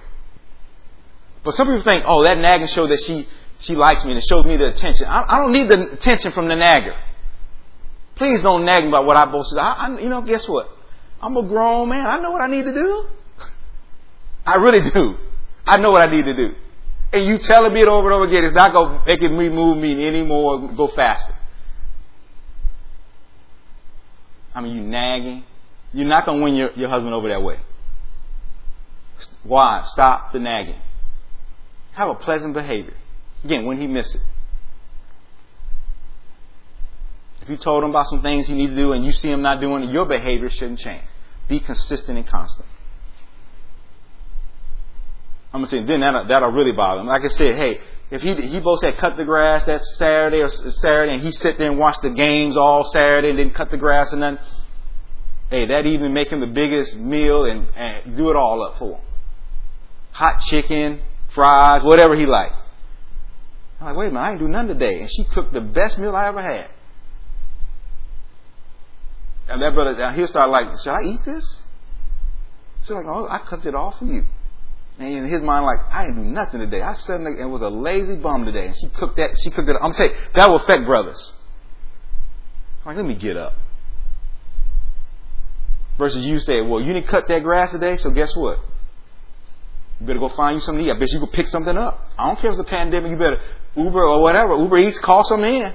[1.43, 3.27] But some people think, oh, that nagging showed that she
[3.59, 5.07] she likes me and it shows me the attention.
[5.07, 6.95] I, I don't need the attention from the nagger.
[8.17, 9.59] Please don't nag me about what I boasted.
[9.59, 10.69] I, I, you know, guess what?
[11.21, 12.07] I'm a grown man.
[12.07, 13.07] I know what I need to do.
[14.47, 15.17] I really do.
[15.67, 16.55] I know what I need to do.
[17.13, 19.49] And you telling me it over and over again, it's not going to make me
[19.49, 21.35] move me anymore, go faster.
[24.55, 25.45] I mean, you nagging.
[25.93, 27.59] You're not going to win your, your husband over that way.
[29.43, 29.83] Why?
[29.87, 30.81] Stop the nagging.
[31.93, 32.95] Have a pleasant behavior.
[33.45, 34.21] Again, when he misses it.
[37.43, 39.43] If you told him about some things he needed to do and you see him
[39.43, 41.05] not doing it, your behavior shouldn't change.
[41.47, 42.67] Be consistent and constant.
[45.53, 47.07] I'm gonna say then that'll, that'll really bother him.
[47.07, 47.81] Like I said, hey,
[48.11, 51.59] if he he both said cut the grass that Saturday or Saturday, and he sit
[51.59, 54.39] there and watch the games all Saturday and didn't cut the grass and then,
[55.51, 58.97] hey, that even make him the biggest meal and, and do it all up for
[58.97, 59.05] him.
[60.13, 61.03] Hot chicken,
[61.35, 62.53] fries, whatever he like.
[63.85, 65.01] I'm like, wait a minute, I ain't do none today.
[65.01, 66.69] And she cooked the best meal I ever had.
[69.47, 71.63] And that brother, he'll start like, should I eat this?
[72.81, 74.25] She's like, oh, I cooked it all for you.
[74.99, 76.81] And in his mind, like, I didn't do nothing today.
[76.81, 78.69] I suddenly and was a lazy bum today.
[78.69, 79.77] And she cooked that, she cooked it.
[79.79, 81.33] I'm saying that will affect brothers.
[82.81, 83.53] I'm like, let me get up.
[85.99, 88.61] Versus you say, well, you didn't cut that grass today, so guess what?
[90.01, 90.95] You better go find you something to eat.
[90.95, 92.11] I bet you can pick something up.
[92.19, 93.11] I don't care if it's a pandemic.
[93.11, 93.41] You better
[93.77, 94.57] Uber or whatever.
[94.57, 95.73] Uber Eats, call some in.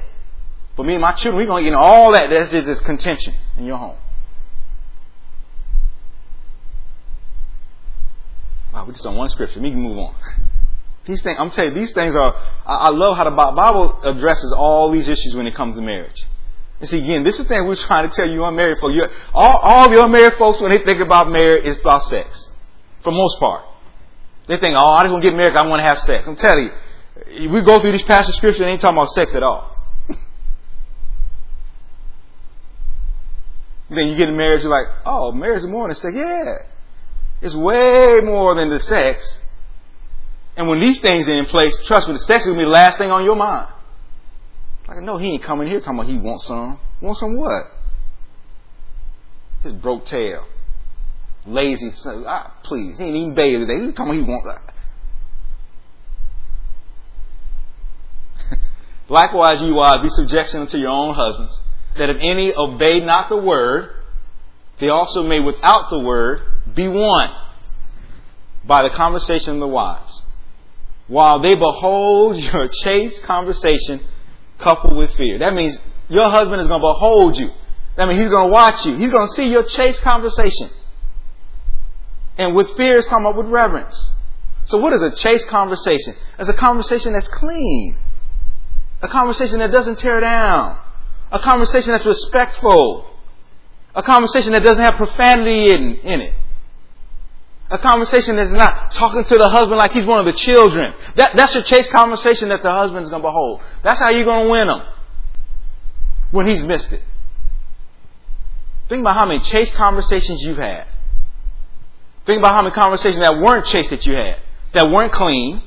[0.76, 2.30] But me and my children, we're going to eat all that.
[2.30, 3.98] That's just this contention in your home.
[8.74, 9.60] Wow, we just on one scripture.
[9.60, 10.16] We can move on.
[11.06, 12.36] These things, I'm telling you, these things are,
[12.68, 16.24] I love how the Bible addresses all these issues when it comes to marriage.
[16.80, 18.94] And see, again, this is the thing we're trying to tell you unmarried folks.
[18.94, 22.50] You're, all, all the unmarried folks, when they think about marriage, it's about sex.
[23.02, 23.64] For most part.
[24.50, 26.28] They think, oh, I just want to get married I want to have sex.
[26.28, 26.72] I'm telling
[27.32, 29.78] you, we go through these passages of scripture and ain't talking about sex at all.
[33.92, 36.16] then you get married, you're like, oh, marriage is more than sex.
[36.16, 36.64] Yeah.
[37.44, 39.40] It's way more than the sex.
[40.58, 42.98] And when these things are in place, trust me, the sex will be the last
[42.98, 43.72] thing on your mind.
[44.88, 46.80] Like, no, he ain't coming here talking about he wants some.
[47.02, 47.66] Want some what?
[49.62, 50.48] His broke tail.
[51.50, 51.92] Lazy.
[52.06, 52.98] Ah, please.
[52.98, 53.86] He ain't even bathed today.
[53.86, 54.48] He's talking he wants
[58.52, 58.60] that.
[59.10, 61.60] Likewise, you wives, be subjection unto your own husbands,
[61.98, 63.96] that if any obey not the word,
[64.80, 66.42] they also may without the word
[66.76, 67.32] be won
[68.64, 70.22] by the conversation of the wives.
[71.08, 74.02] While they behold your chaste conversation
[74.60, 75.40] coupled with fear.
[75.40, 77.50] That means your husband is going to behold you.
[77.96, 78.96] That means he's going to watch you.
[78.96, 80.70] He's going to see your chaste conversation.
[82.40, 84.12] And with fear is come up with reverence.
[84.64, 86.16] So what is a chaste conversation?
[86.40, 87.98] It's a conversation that's clean.
[89.02, 90.80] A conversation that doesn't tear down.
[91.34, 93.06] A conversation that's respectful.
[93.94, 96.34] A conversation that doesn't have profanity in, in it.
[97.72, 100.94] A conversation that's not talking to the husband like he's one of the children.
[101.18, 103.62] That, that's your chaste conversation that the husband's going to behold.
[103.84, 104.82] That's how you're going to win him
[106.32, 107.02] when he's missed it.
[108.88, 110.88] Think about how many chaste conversations you've had.
[112.30, 114.36] Think about how many conversations that weren't chaste that you had,
[114.74, 115.64] that weren't clean,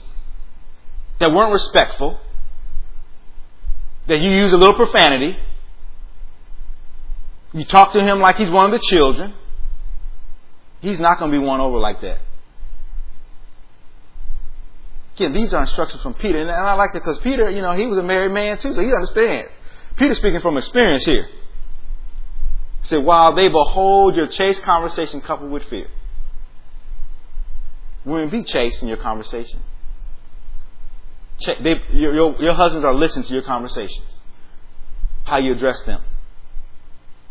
[1.18, 2.20] that weren't respectful,
[4.06, 5.36] that you use a little profanity.
[7.52, 9.34] You talk to him like he's one of the children.
[10.80, 12.18] He's not going to be won over like that.
[15.16, 17.88] Again, these are instructions from Peter, and I like that because Peter, you know, he
[17.88, 19.50] was a married man too, so he understands.
[19.96, 21.24] Peter's speaking from experience here.
[21.24, 25.88] He said, while they behold your chaste conversation coupled with fear.
[28.04, 29.60] Women, be chaste in your conversation.
[31.60, 34.06] They, your, your, your husbands are listening to your conversations.
[35.24, 36.00] How you address them.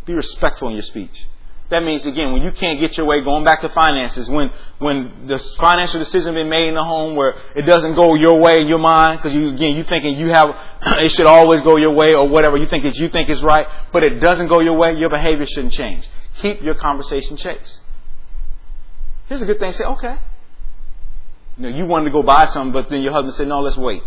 [0.05, 1.27] Be respectful in your speech.
[1.69, 5.27] That means again, when you can't get your way, going back to finances, when when
[5.27, 8.67] the financial decision been made in the home where it doesn't go your way in
[8.67, 10.49] your mind, because you again you thinking you have
[10.99, 13.67] it should always go your way or whatever you think is you think is right,
[13.93, 16.09] but it doesn't go your way, your behavior shouldn't change.
[16.41, 17.79] Keep your conversation chaste.
[19.27, 19.71] Here's a good thing.
[19.71, 20.17] Say, okay.
[21.61, 23.77] You know, you wanted to go buy something, but then your husband said, no, let's
[23.77, 24.01] wait.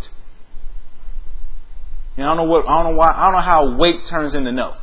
[2.17, 4.35] And I don't know what I don't know why I don't know how wait turns
[4.35, 4.75] into no.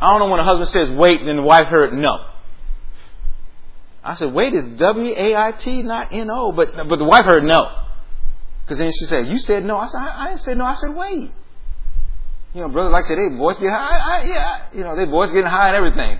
[0.00, 2.26] I don't know when a husband says wait, then the wife heard no.
[4.02, 6.50] I said, wait is W A I T, not N O.
[6.50, 7.76] But, but the wife heard no.
[8.64, 9.76] Because then she said, you said no.
[9.76, 10.64] I said, I, I, didn't say no.
[10.64, 11.30] I said, wait.
[12.54, 13.96] You know, brother, like I said, they voice get high.
[13.96, 16.18] I, yeah, you know, they voice getting high and everything.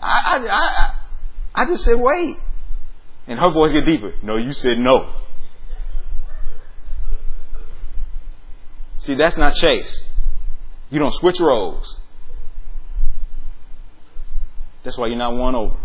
[0.00, 2.36] I, I, I, I just said, wait.
[3.28, 4.14] And her voice get deeper.
[4.22, 5.12] No, you said no.
[9.00, 10.08] See, that's not chase.
[10.90, 12.00] You don't switch roles.
[14.82, 15.76] That's why you're not won over.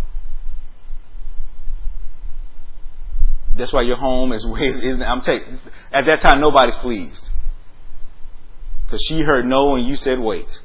[3.55, 5.59] That's why your home is, is I'm taking.
[5.91, 7.29] At that time, nobody's pleased
[8.85, 10.59] because she heard no and you said wait.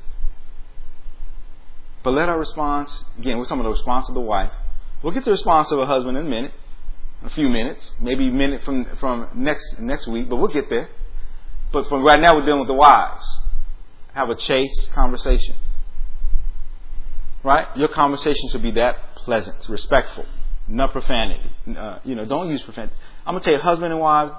[2.03, 3.39] But let our response again.
[3.39, 4.53] We're talking about the response of the wife.
[5.03, 6.53] We'll get the response of a husband in a minute,
[7.23, 10.29] a few minutes, maybe a minute from from next next week.
[10.29, 10.89] But we'll get there.
[11.73, 13.27] But from right now, we're dealing with the wives.
[14.15, 15.57] Have a chaste conversation.
[17.45, 17.67] Right?
[17.77, 20.27] Your conversation should be that pleasant, respectful,
[20.67, 21.51] not profanity.
[21.77, 22.95] Uh, you know, don't use profanity.
[23.27, 24.33] I'm gonna tell you, husband and wife,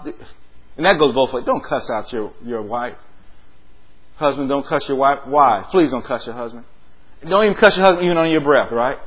[0.75, 1.45] and that goes both ways.
[1.45, 2.97] Don't cuss out your your wife.
[4.15, 5.19] Husband, don't cuss your wife.
[5.25, 5.65] Why?
[5.71, 6.65] Please don't cuss your husband.
[7.21, 8.97] Don't even cuss your husband even on your breath, right?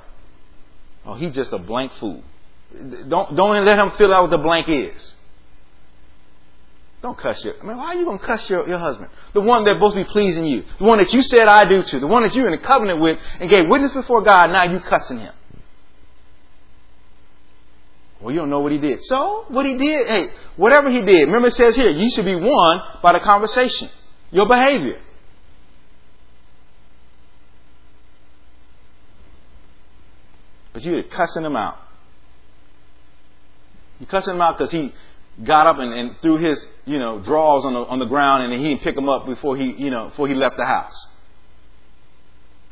[1.05, 2.23] Oh, he's just a blank fool.
[3.09, 5.15] Don't don't let him fill out what the blank is.
[7.03, 7.55] Don't cuss your.
[7.61, 9.11] I mean, why are you going to cuss your, your husband?
[9.35, 10.63] The one that's supposed to be pleasing you.
[10.79, 11.99] The one that you said I do to.
[11.99, 14.53] The one that you're in a covenant with and gave witness before God.
[14.53, 15.35] Now you cussing him.
[18.21, 19.03] Well, you don't know what he did.
[19.03, 22.37] So, what he did, hey, whatever he did, remember it says here, you should be
[22.37, 23.89] won by the conversation,
[24.31, 25.01] your behavior.
[30.73, 31.79] But you're cussing him out.
[34.03, 34.93] You're cussing him out because he
[35.45, 38.53] got up and, and threw his, you know, drawers on the, on the ground and
[38.53, 41.07] he didn't pick them up before he, you know, before he left the house.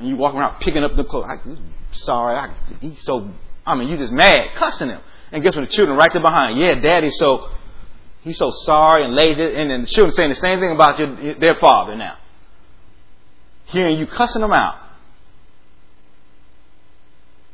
[0.01, 1.27] And you walk around picking up the clothes.
[1.29, 1.37] I,
[1.93, 3.31] sorry, I, he's so,
[3.64, 5.01] I mean, you just mad, cussing him.
[5.31, 5.61] And guess what?
[5.61, 6.59] The children right there behind.
[6.59, 7.49] Yeah, daddy's so,
[8.23, 9.55] he's so sorry and lazy.
[9.55, 12.19] And then the children saying the same thing about your, their father now.
[13.67, 14.79] Hearing you cussing them out.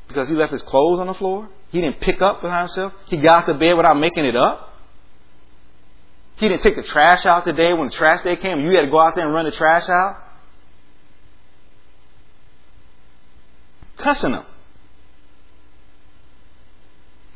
[0.09, 1.51] Because he left his clothes on the floor.
[1.77, 2.95] He didn't pick up behind himself.
[3.05, 4.73] He got to bed without making it up.
[6.37, 8.61] He didn't take the trash out today when the trash day came.
[8.61, 10.17] You had to go out there and run the trash out.
[13.99, 14.47] Cussing them.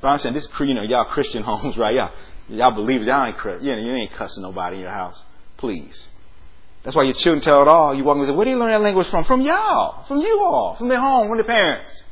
[0.00, 1.94] But I'm saying this, you know, y'all Christian homes, right?
[1.94, 2.10] Y'all,
[2.48, 5.22] y'all believe y'all ain't, you know, you ain't cussing nobody in your house.
[5.58, 6.08] Please.
[6.82, 7.94] That's why your children tell it all.
[7.94, 9.24] You walk in and say, where do you learn that language from?
[9.24, 10.06] From y'all.
[10.06, 10.76] From you all.
[10.76, 12.04] From their home, from their parents.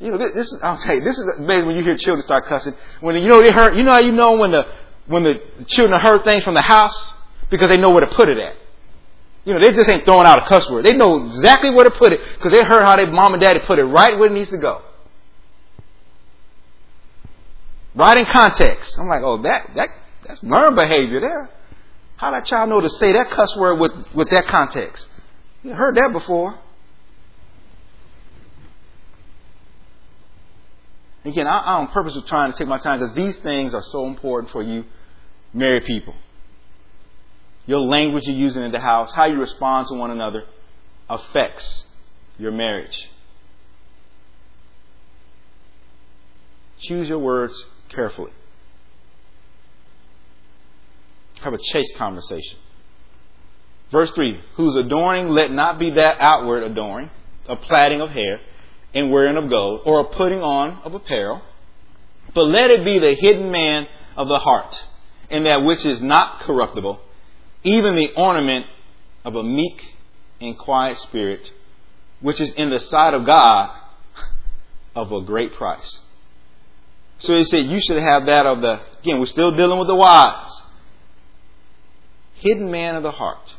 [0.00, 2.46] You know, this, this I'll tell you, this is amazing when you hear children start
[2.46, 2.74] cussing.
[3.00, 4.66] When, you know, they heard, you know how you know when the,
[5.06, 7.14] when the children heard things from the house?
[7.50, 8.54] Because they know where to put it at.
[9.44, 10.84] You know, they just ain't throwing out a cuss word.
[10.84, 13.60] They know exactly where to put it because they heard how their mom and daddy
[13.66, 14.82] put it right where it needs to go.
[17.94, 18.98] Right in context.
[18.98, 19.88] I'm like, oh, that, that,
[20.26, 21.50] that's learned behavior there.
[22.16, 25.08] How that child know to say that cuss word with, with that context?
[25.62, 26.58] You heard that before.
[31.24, 33.82] Again, I, I on purpose was trying to take my time because these things are
[33.82, 34.84] so important for you
[35.52, 36.14] married people.
[37.66, 40.44] Your language you're using in the house, how you respond to one another,
[41.08, 41.84] affects
[42.38, 43.10] your marriage.
[46.80, 48.32] Choose your words carefully.
[51.40, 52.58] Have a chaste conversation.
[53.90, 57.10] Verse 3 Whose adorning let not be that outward adoring,
[57.48, 58.40] a plaiting of hair,
[58.98, 61.40] and wearing of gold, or a putting on of apparel,
[62.34, 63.86] but let it be the hidden man
[64.16, 64.84] of the heart,
[65.30, 67.00] and that which is not corruptible,
[67.62, 68.66] even the ornament
[69.24, 69.94] of a meek
[70.40, 71.52] and quiet spirit,
[72.20, 73.70] which is in the sight of God
[74.96, 76.02] of a great price.
[77.20, 79.94] So he said you should have that of the, again, we're still dealing with the
[79.94, 80.62] wise.
[82.34, 83.54] Hidden man of the heart.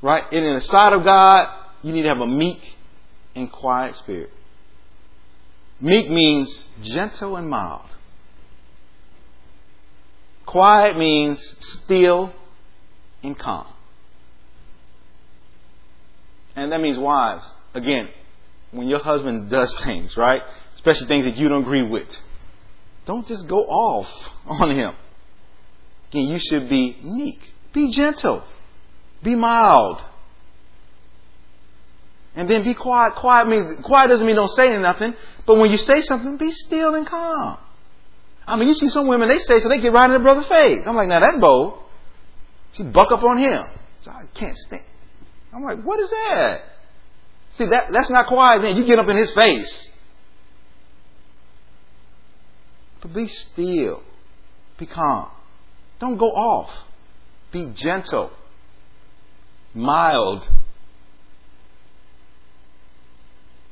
[0.00, 0.24] Right?
[0.32, 1.48] And in the sight of God,
[1.82, 2.60] you need to have a meek
[3.34, 4.30] and quiet spirit.
[5.80, 7.86] Meek means gentle and mild.
[10.46, 12.32] Quiet means still
[13.22, 13.66] and calm.
[16.54, 17.44] And that means wives.
[17.74, 18.08] Again,
[18.70, 20.42] when your husband does things, right?
[20.74, 22.08] Especially things that you don't agree with.
[23.06, 24.08] Don't just go off
[24.46, 24.94] on him.
[26.10, 27.40] Again, you should be meek.
[27.72, 28.44] Be gentle.
[29.22, 30.00] Be mild.
[32.34, 33.14] And then be quiet.
[33.16, 35.14] Quiet means quiet doesn't mean don't say nothing.
[35.46, 37.58] But when you say something, be still and calm.
[38.46, 40.46] I mean, you see some women, they say so they get right in their brother's
[40.46, 40.82] face.
[40.86, 41.78] I'm like, now that's bold.
[42.72, 43.64] She buck up on him.
[44.02, 44.82] So I can't stand.
[45.52, 46.62] I'm like, what is that?
[47.56, 48.76] See, that, that's not quiet then.
[48.76, 49.90] You get up in his face.
[53.02, 54.02] But be still.
[54.78, 55.30] Be calm.
[56.00, 56.70] Don't go off.
[57.52, 58.30] Be gentle.
[59.74, 60.48] Mild.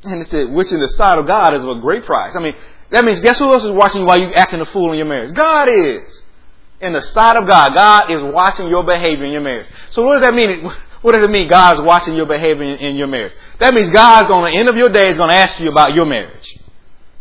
[0.02, 2.34] And it said, which in the sight of God is of a great price.
[2.34, 2.54] I mean,
[2.90, 5.34] that means guess who else is watching while you acting a fool in your marriage?
[5.34, 6.22] God is.
[6.80, 9.66] In the sight of God, God is watching your behavior in your marriage.
[9.90, 10.70] So what does that mean?
[11.02, 13.32] What does it mean God is watching your behavior in, your marriage?
[13.58, 15.94] That means God's going to, end of your day, is going to ask you about
[15.94, 16.58] your marriage.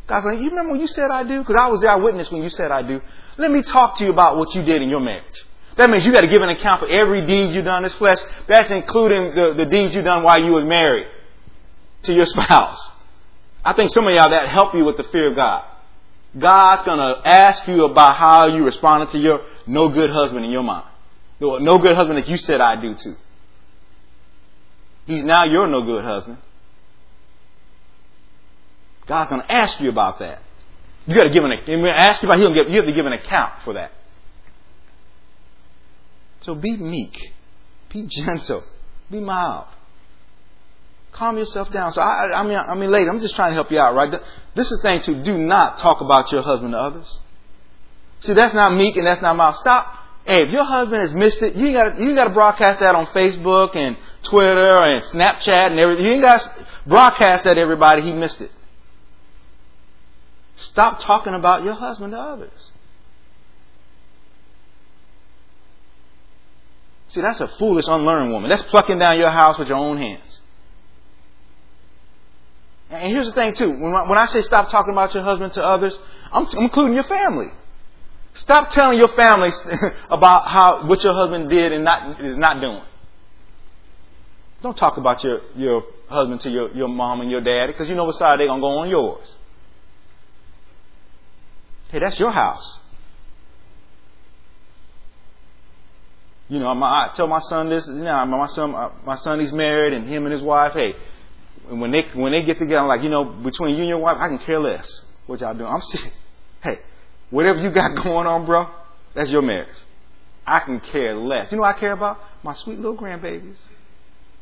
[0.06, 1.40] God's like, you remember when you said I do?
[1.40, 3.00] Because I was there, I witnessed when you said I do.
[3.38, 5.46] Let me talk to you about what you did in your marriage.
[5.78, 7.94] That means you got to give an account for every deed you done in this
[7.94, 8.18] flesh.
[8.48, 11.08] That's including the, the deeds you done while you was married
[12.10, 12.90] to your spouse.
[13.64, 15.66] I think some of y'all that help you with the fear of God.
[16.38, 20.52] God's going to ask you about how you responded to your no good husband in
[20.52, 20.86] your mind.
[21.40, 23.16] The no good husband that you said I do to.
[25.06, 26.38] He's now your no good husband.
[29.08, 30.42] God's going to ask you about that.
[31.08, 31.52] You got to give an
[31.88, 33.92] ask you about he'll give, you have to give an account for that.
[36.42, 37.18] So be meek,
[37.92, 38.64] be gentle,
[39.10, 39.66] be mild.
[41.12, 41.92] Calm yourself down.
[41.92, 44.22] So I, I mean, I mean, lady, I'm just trying to help you out, right?
[44.56, 45.24] This is thing too.
[45.24, 47.20] Do not talk about your husband to others.
[48.22, 49.56] See, that's not meek and that's not mild.
[49.56, 49.96] Stop.
[50.26, 53.08] Hey, if your husband has missed it, you got you got to broadcast that on
[53.08, 56.06] Facebook and Twitter and Snapchat and everything.
[56.06, 58.02] You ain't got to broadcast that everybody.
[58.04, 58.52] He missed it.
[60.58, 62.72] Stop talking about your husband to others.
[67.08, 68.50] See, that's a foolish, unlearned woman.
[68.50, 70.29] That's plucking down your house with your own hands.
[72.90, 73.70] And here's the thing too.
[73.70, 75.98] When I, when I say stop talking about your husband to others,
[76.32, 77.48] I'm, I'm including your family.
[78.34, 79.50] Stop telling your family
[80.10, 82.82] about how what your husband did and not is not doing.
[84.62, 87.96] Don't talk about your your husband to your, your mom and your dad because you
[87.96, 89.36] know what side they're gonna go on yours.
[91.90, 92.80] Hey, that's your house.
[96.50, 97.88] You know, I tell my son this.
[97.88, 98.72] Know, my son,
[99.06, 100.74] my son, he's married, and him and his wife.
[100.74, 100.96] Hey,
[101.70, 104.18] when they when they get together, I'm like, you know, between you and your wife,
[104.20, 105.72] I can care less what y'all doing.
[105.72, 106.12] I'm saying,
[106.62, 106.80] hey,
[107.30, 108.68] whatever you got going on, bro,
[109.16, 109.76] that's your marriage.
[110.46, 111.52] I can care less.
[111.52, 112.18] You know what I care about?
[112.44, 113.58] My sweet little grandbabies.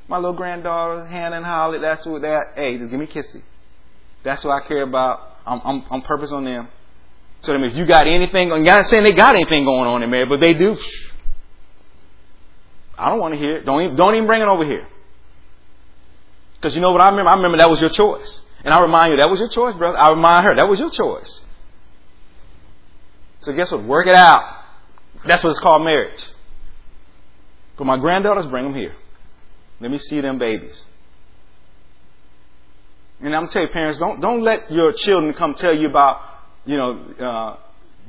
[0.07, 2.53] My little granddaughter, Hannah and Holly, that's what that.
[2.55, 3.41] Hey, just give me kissy.
[4.23, 5.19] That's what I care about.
[5.45, 6.67] I'm, I'm, purpose on them.
[7.41, 10.29] So if you got anything, I'm not saying they got anything going on in marriage,
[10.29, 10.77] but they do.
[12.97, 13.65] I don't want to hear it.
[13.65, 14.87] Don't even, don't even bring it over here.
[16.59, 17.29] Because you know what I remember?
[17.29, 18.41] I remember that was your choice.
[18.63, 19.97] And I remind you, that was your choice, brother.
[19.97, 21.41] I remind her, that was your choice.
[23.41, 23.83] So guess what?
[23.83, 24.63] Work it out.
[25.25, 26.21] That's what it's called marriage.
[27.77, 28.95] But my granddaughters, bring them here.
[29.79, 30.83] Let me see them babies.
[33.21, 36.21] And I'm telling you, parents, don't don't let your children come tell you about,
[36.65, 37.57] you know, uh,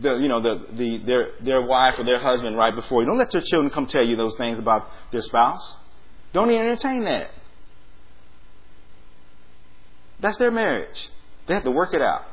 [0.00, 3.06] the you know the, the their their wife or their husband right before you.
[3.06, 5.76] Don't let your children come tell you those things about their spouse.
[6.32, 7.30] Don't entertain that.
[10.20, 11.08] That's their marriage.
[11.46, 12.24] They have to work it out.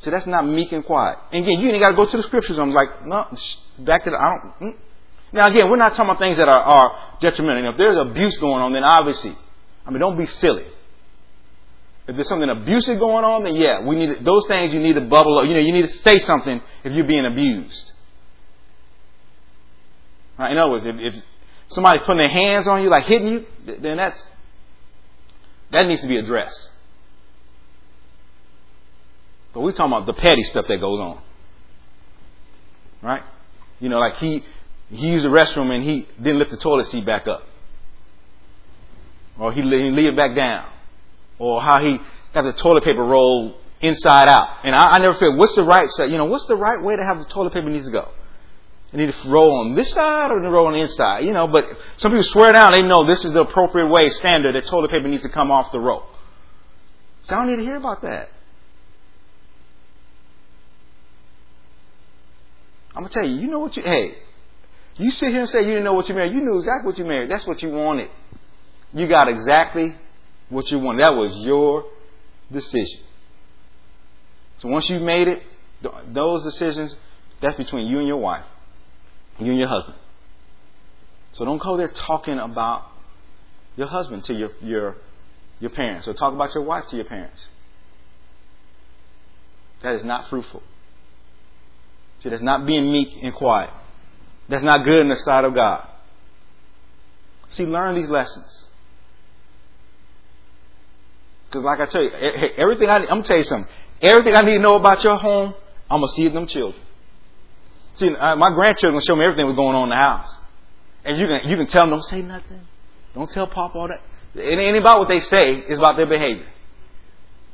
[0.00, 1.18] So that's not meek and quiet.
[1.32, 2.58] And again, you ain't got to go to the scriptures.
[2.58, 3.26] I'm like, no,
[3.78, 4.72] back to the, I don't.
[4.72, 4.78] Mm.
[5.32, 7.70] Now again, we're not talking about things that are, are detrimental.
[7.70, 9.36] if there's abuse going on, then obviously,
[9.86, 10.66] I mean, don't be silly.
[12.08, 14.72] If there's something abusive going on, then yeah, we need to, those things.
[14.72, 15.46] You need to bubble up.
[15.46, 17.92] You know, you need to say something if you're being abused.
[20.38, 20.50] Right?
[20.50, 21.14] In other words, if, if
[21.68, 23.46] somebody's putting their hands on you, like hitting you,
[23.78, 24.24] then that's
[25.72, 26.70] that needs to be addressed.
[29.52, 31.20] But we're talking about the petty stuff that goes on.
[33.02, 33.22] Right?
[33.80, 34.44] You know, like he
[34.90, 37.44] he used the restroom and he didn't lift the toilet seat back up.
[39.38, 40.70] Or he, he leave it back down.
[41.38, 41.98] Or how he
[42.34, 44.58] got the toilet paper roll inside out.
[44.64, 45.88] And I, I never figured, what's the right?
[45.98, 48.08] You know, what's the right way to have the toilet paper needs to go?
[48.92, 51.24] It need to roll on this side or to roll on the inside?
[51.24, 51.66] You know, but
[51.96, 55.06] some people swear down they know this is the appropriate way, standard, that toilet paper
[55.06, 56.04] needs to come off the roll.
[57.22, 58.30] So I don't need to hear about that.
[62.94, 64.16] I'm gonna tell you, you know what you hey,
[64.96, 66.32] you sit here and say you didn't know what you married.
[66.32, 67.30] You knew exactly what you married.
[67.30, 68.10] That's what you wanted.
[68.92, 69.94] You got exactly
[70.48, 71.04] what you wanted.
[71.04, 71.84] That was your
[72.50, 73.00] decision.
[74.58, 75.42] So once you made it,
[76.08, 76.96] those decisions,
[77.40, 78.44] that's between you and your wife,
[79.38, 79.96] you and your husband.
[81.32, 82.86] So don't go there talking about
[83.76, 84.96] your husband to your your
[85.60, 87.48] your parents, or talk about your wife to your parents.
[89.82, 90.62] That is not fruitful.
[92.20, 93.70] See, that's not being meek and quiet.
[94.48, 95.86] That's not good in the sight of God.
[97.50, 98.66] See, learn these lessons.
[101.46, 103.72] Because, like I tell you, everything I, I'm gonna tell you something.
[104.02, 105.54] Everything I need to know about your home,
[105.90, 106.82] I'm gonna see them children.
[108.00, 110.34] See, uh, my grandchildren show me everything that's going on in the house,
[111.04, 112.62] and you can you can tell them don't say nothing,
[113.12, 114.00] don't tell Pop all that.
[114.34, 116.46] It ain't about what they say; it's about their behavior.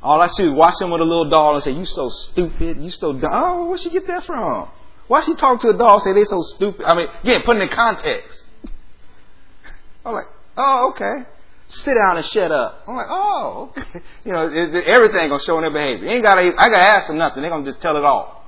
[0.00, 2.76] All I see is watch them with a little doll and say, "You so stupid,
[2.76, 4.68] you so dumb." Oh, where'd she get that from?
[5.08, 6.86] Why she talk to a dog say they so stupid?
[6.86, 8.44] I mean, again, put it in context.
[10.04, 10.26] I'm like,
[10.56, 11.28] oh, okay.
[11.66, 12.84] Sit down and shut up.
[12.86, 14.00] I'm like, oh, okay.
[14.24, 16.08] You know, it, it, everything gonna show in their behavior.
[16.08, 17.42] Ain't gotta, I gotta ask them nothing.
[17.42, 18.45] They're gonna just tell it all.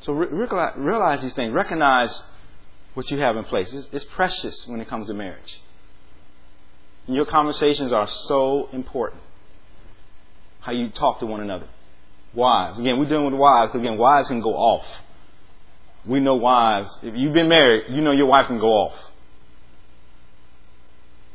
[0.00, 0.46] So re-
[0.76, 1.52] realize these things.
[1.52, 2.22] Recognize
[2.94, 3.72] what you have in place.
[3.72, 5.60] It's, it's precious when it comes to marriage.
[7.06, 9.22] And your conversations are so important
[10.60, 11.66] how you talk to one another.
[12.34, 12.78] Wives.
[12.78, 14.86] Again, we're dealing with wives again, wives can go off.
[16.06, 16.98] We know wives.
[17.02, 18.94] If you've been married, you know your wife can go off.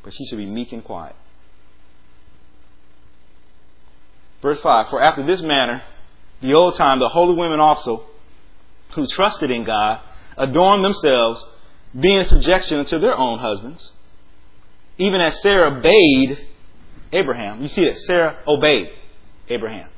[0.04, 1.16] But she should be meek and quiet.
[4.42, 5.84] Verse 5 For after this manner,
[6.42, 8.06] the old time, the holy women also,
[8.94, 10.00] who trusted in God,
[10.38, 11.44] adorned themselves,
[11.98, 13.94] being in subjection unto their own husbands,
[14.98, 16.40] even as Sarah obeyed
[17.12, 17.62] Abraham.
[17.62, 17.98] You see that?
[18.00, 18.92] Sarah obeyed.
[19.50, 19.90] Abraham.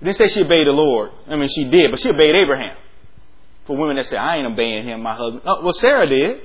[0.00, 1.10] It didn't say she obeyed the Lord.
[1.28, 2.76] I mean, she did, but she obeyed Abraham.
[3.66, 5.42] For women that say, I ain't obeying him, my husband.
[5.44, 6.40] Oh, well, Sarah did.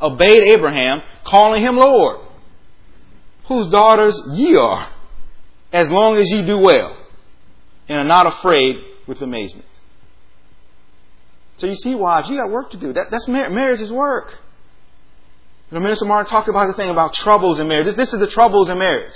[0.00, 2.20] Obeyed Abraham, calling him Lord.
[3.46, 4.88] Whose daughters ye are,
[5.72, 6.96] as long as ye do well,
[7.88, 9.66] and are not afraid with amazement.
[11.56, 12.92] So you see, wives, you got work to do.
[12.92, 14.36] That, that's mar- marriage is work.
[15.70, 17.86] You know, Minister Martin talked about the thing about troubles in marriage.
[17.86, 19.14] This, this is the troubles in marriage.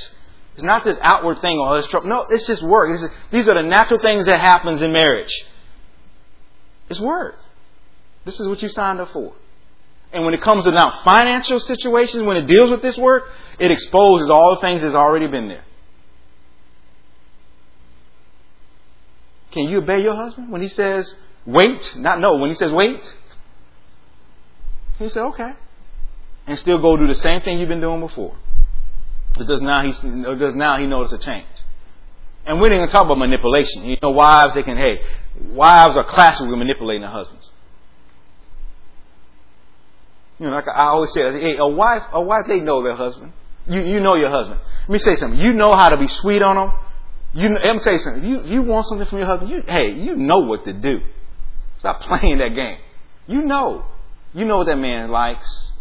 [0.54, 2.08] It's not this outward thing, oh, this trouble.
[2.08, 2.92] No, it's just work.
[2.92, 5.32] It's just, these are the natural things that happens in marriage.
[6.88, 7.36] It's work.
[8.24, 9.34] This is what you signed up for.
[10.12, 13.24] And when it comes to now financial situations, when it deals with this work,
[13.58, 15.64] it exposes all the things that's already been there.
[19.50, 21.14] Can you obey your husband when he says
[21.48, 21.96] wait?
[21.96, 23.16] Not no, when he says wait.
[25.00, 25.52] You say okay?
[26.46, 28.36] And still go do the same thing you've been doing before.
[29.36, 31.46] Because now he because now he noticed a change.
[32.46, 33.84] And we didn't even talk about manipulation.
[33.84, 35.02] You know, wives they can hey,
[35.50, 37.50] wives are classic with manipulating their husbands.
[40.38, 43.32] You know, like I always say, hey, a wife, a wife, they know their husband.
[43.66, 44.60] You, you know your husband.
[44.82, 45.38] Let me say something.
[45.38, 46.72] You know how to be sweet on them.
[47.34, 48.24] You, let me tell you something.
[48.24, 49.50] You, you want something from your husband.
[49.50, 51.00] You, hey, you know what to do.
[51.78, 52.78] Stop playing that game.
[53.26, 53.84] You know.
[54.34, 55.72] You know what that man likes.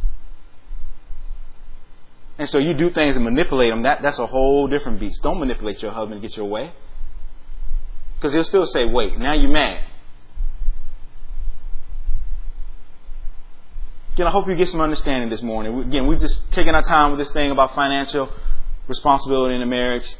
[2.37, 3.83] And so you do things and manipulate him.
[3.83, 5.21] That, that's a whole different beast.
[5.23, 6.71] Don't manipulate your husband to get your way.
[8.15, 9.83] Because he'll still say, wait, now you're mad.
[14.13, 15.79] Again, I hope you get some understanding this morning.
[15.79, 18.31] Again, we've just taken our time with this thing about financial
[18.87, 20.15] responsibility in a marriage.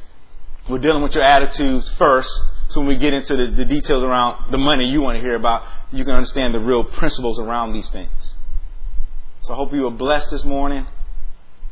[0.69, 2.29] We're dealing with your attitudes first.
[2.69, 5.35] So when we get into the, the details around the money you want to hear
[5.35, 8.33] about, you can understand the real principles around these things.
[9.41, 10.85] So I hope you were blessed this morning.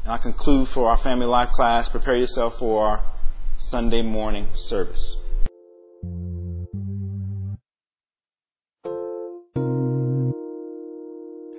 [0.03, 1.89] And I conclude for our family life class.
[1.89, 3.05] Prepare yourself for our
[3.57, 5.17] Sunday morning service.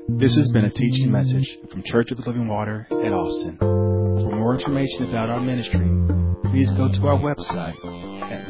[0.08, 3.58] This has been a teaching message from Church of the Living Water in Austin.
[3.58, 5.86] For more information about our ministry,
[6.50, 7.74] please go to our website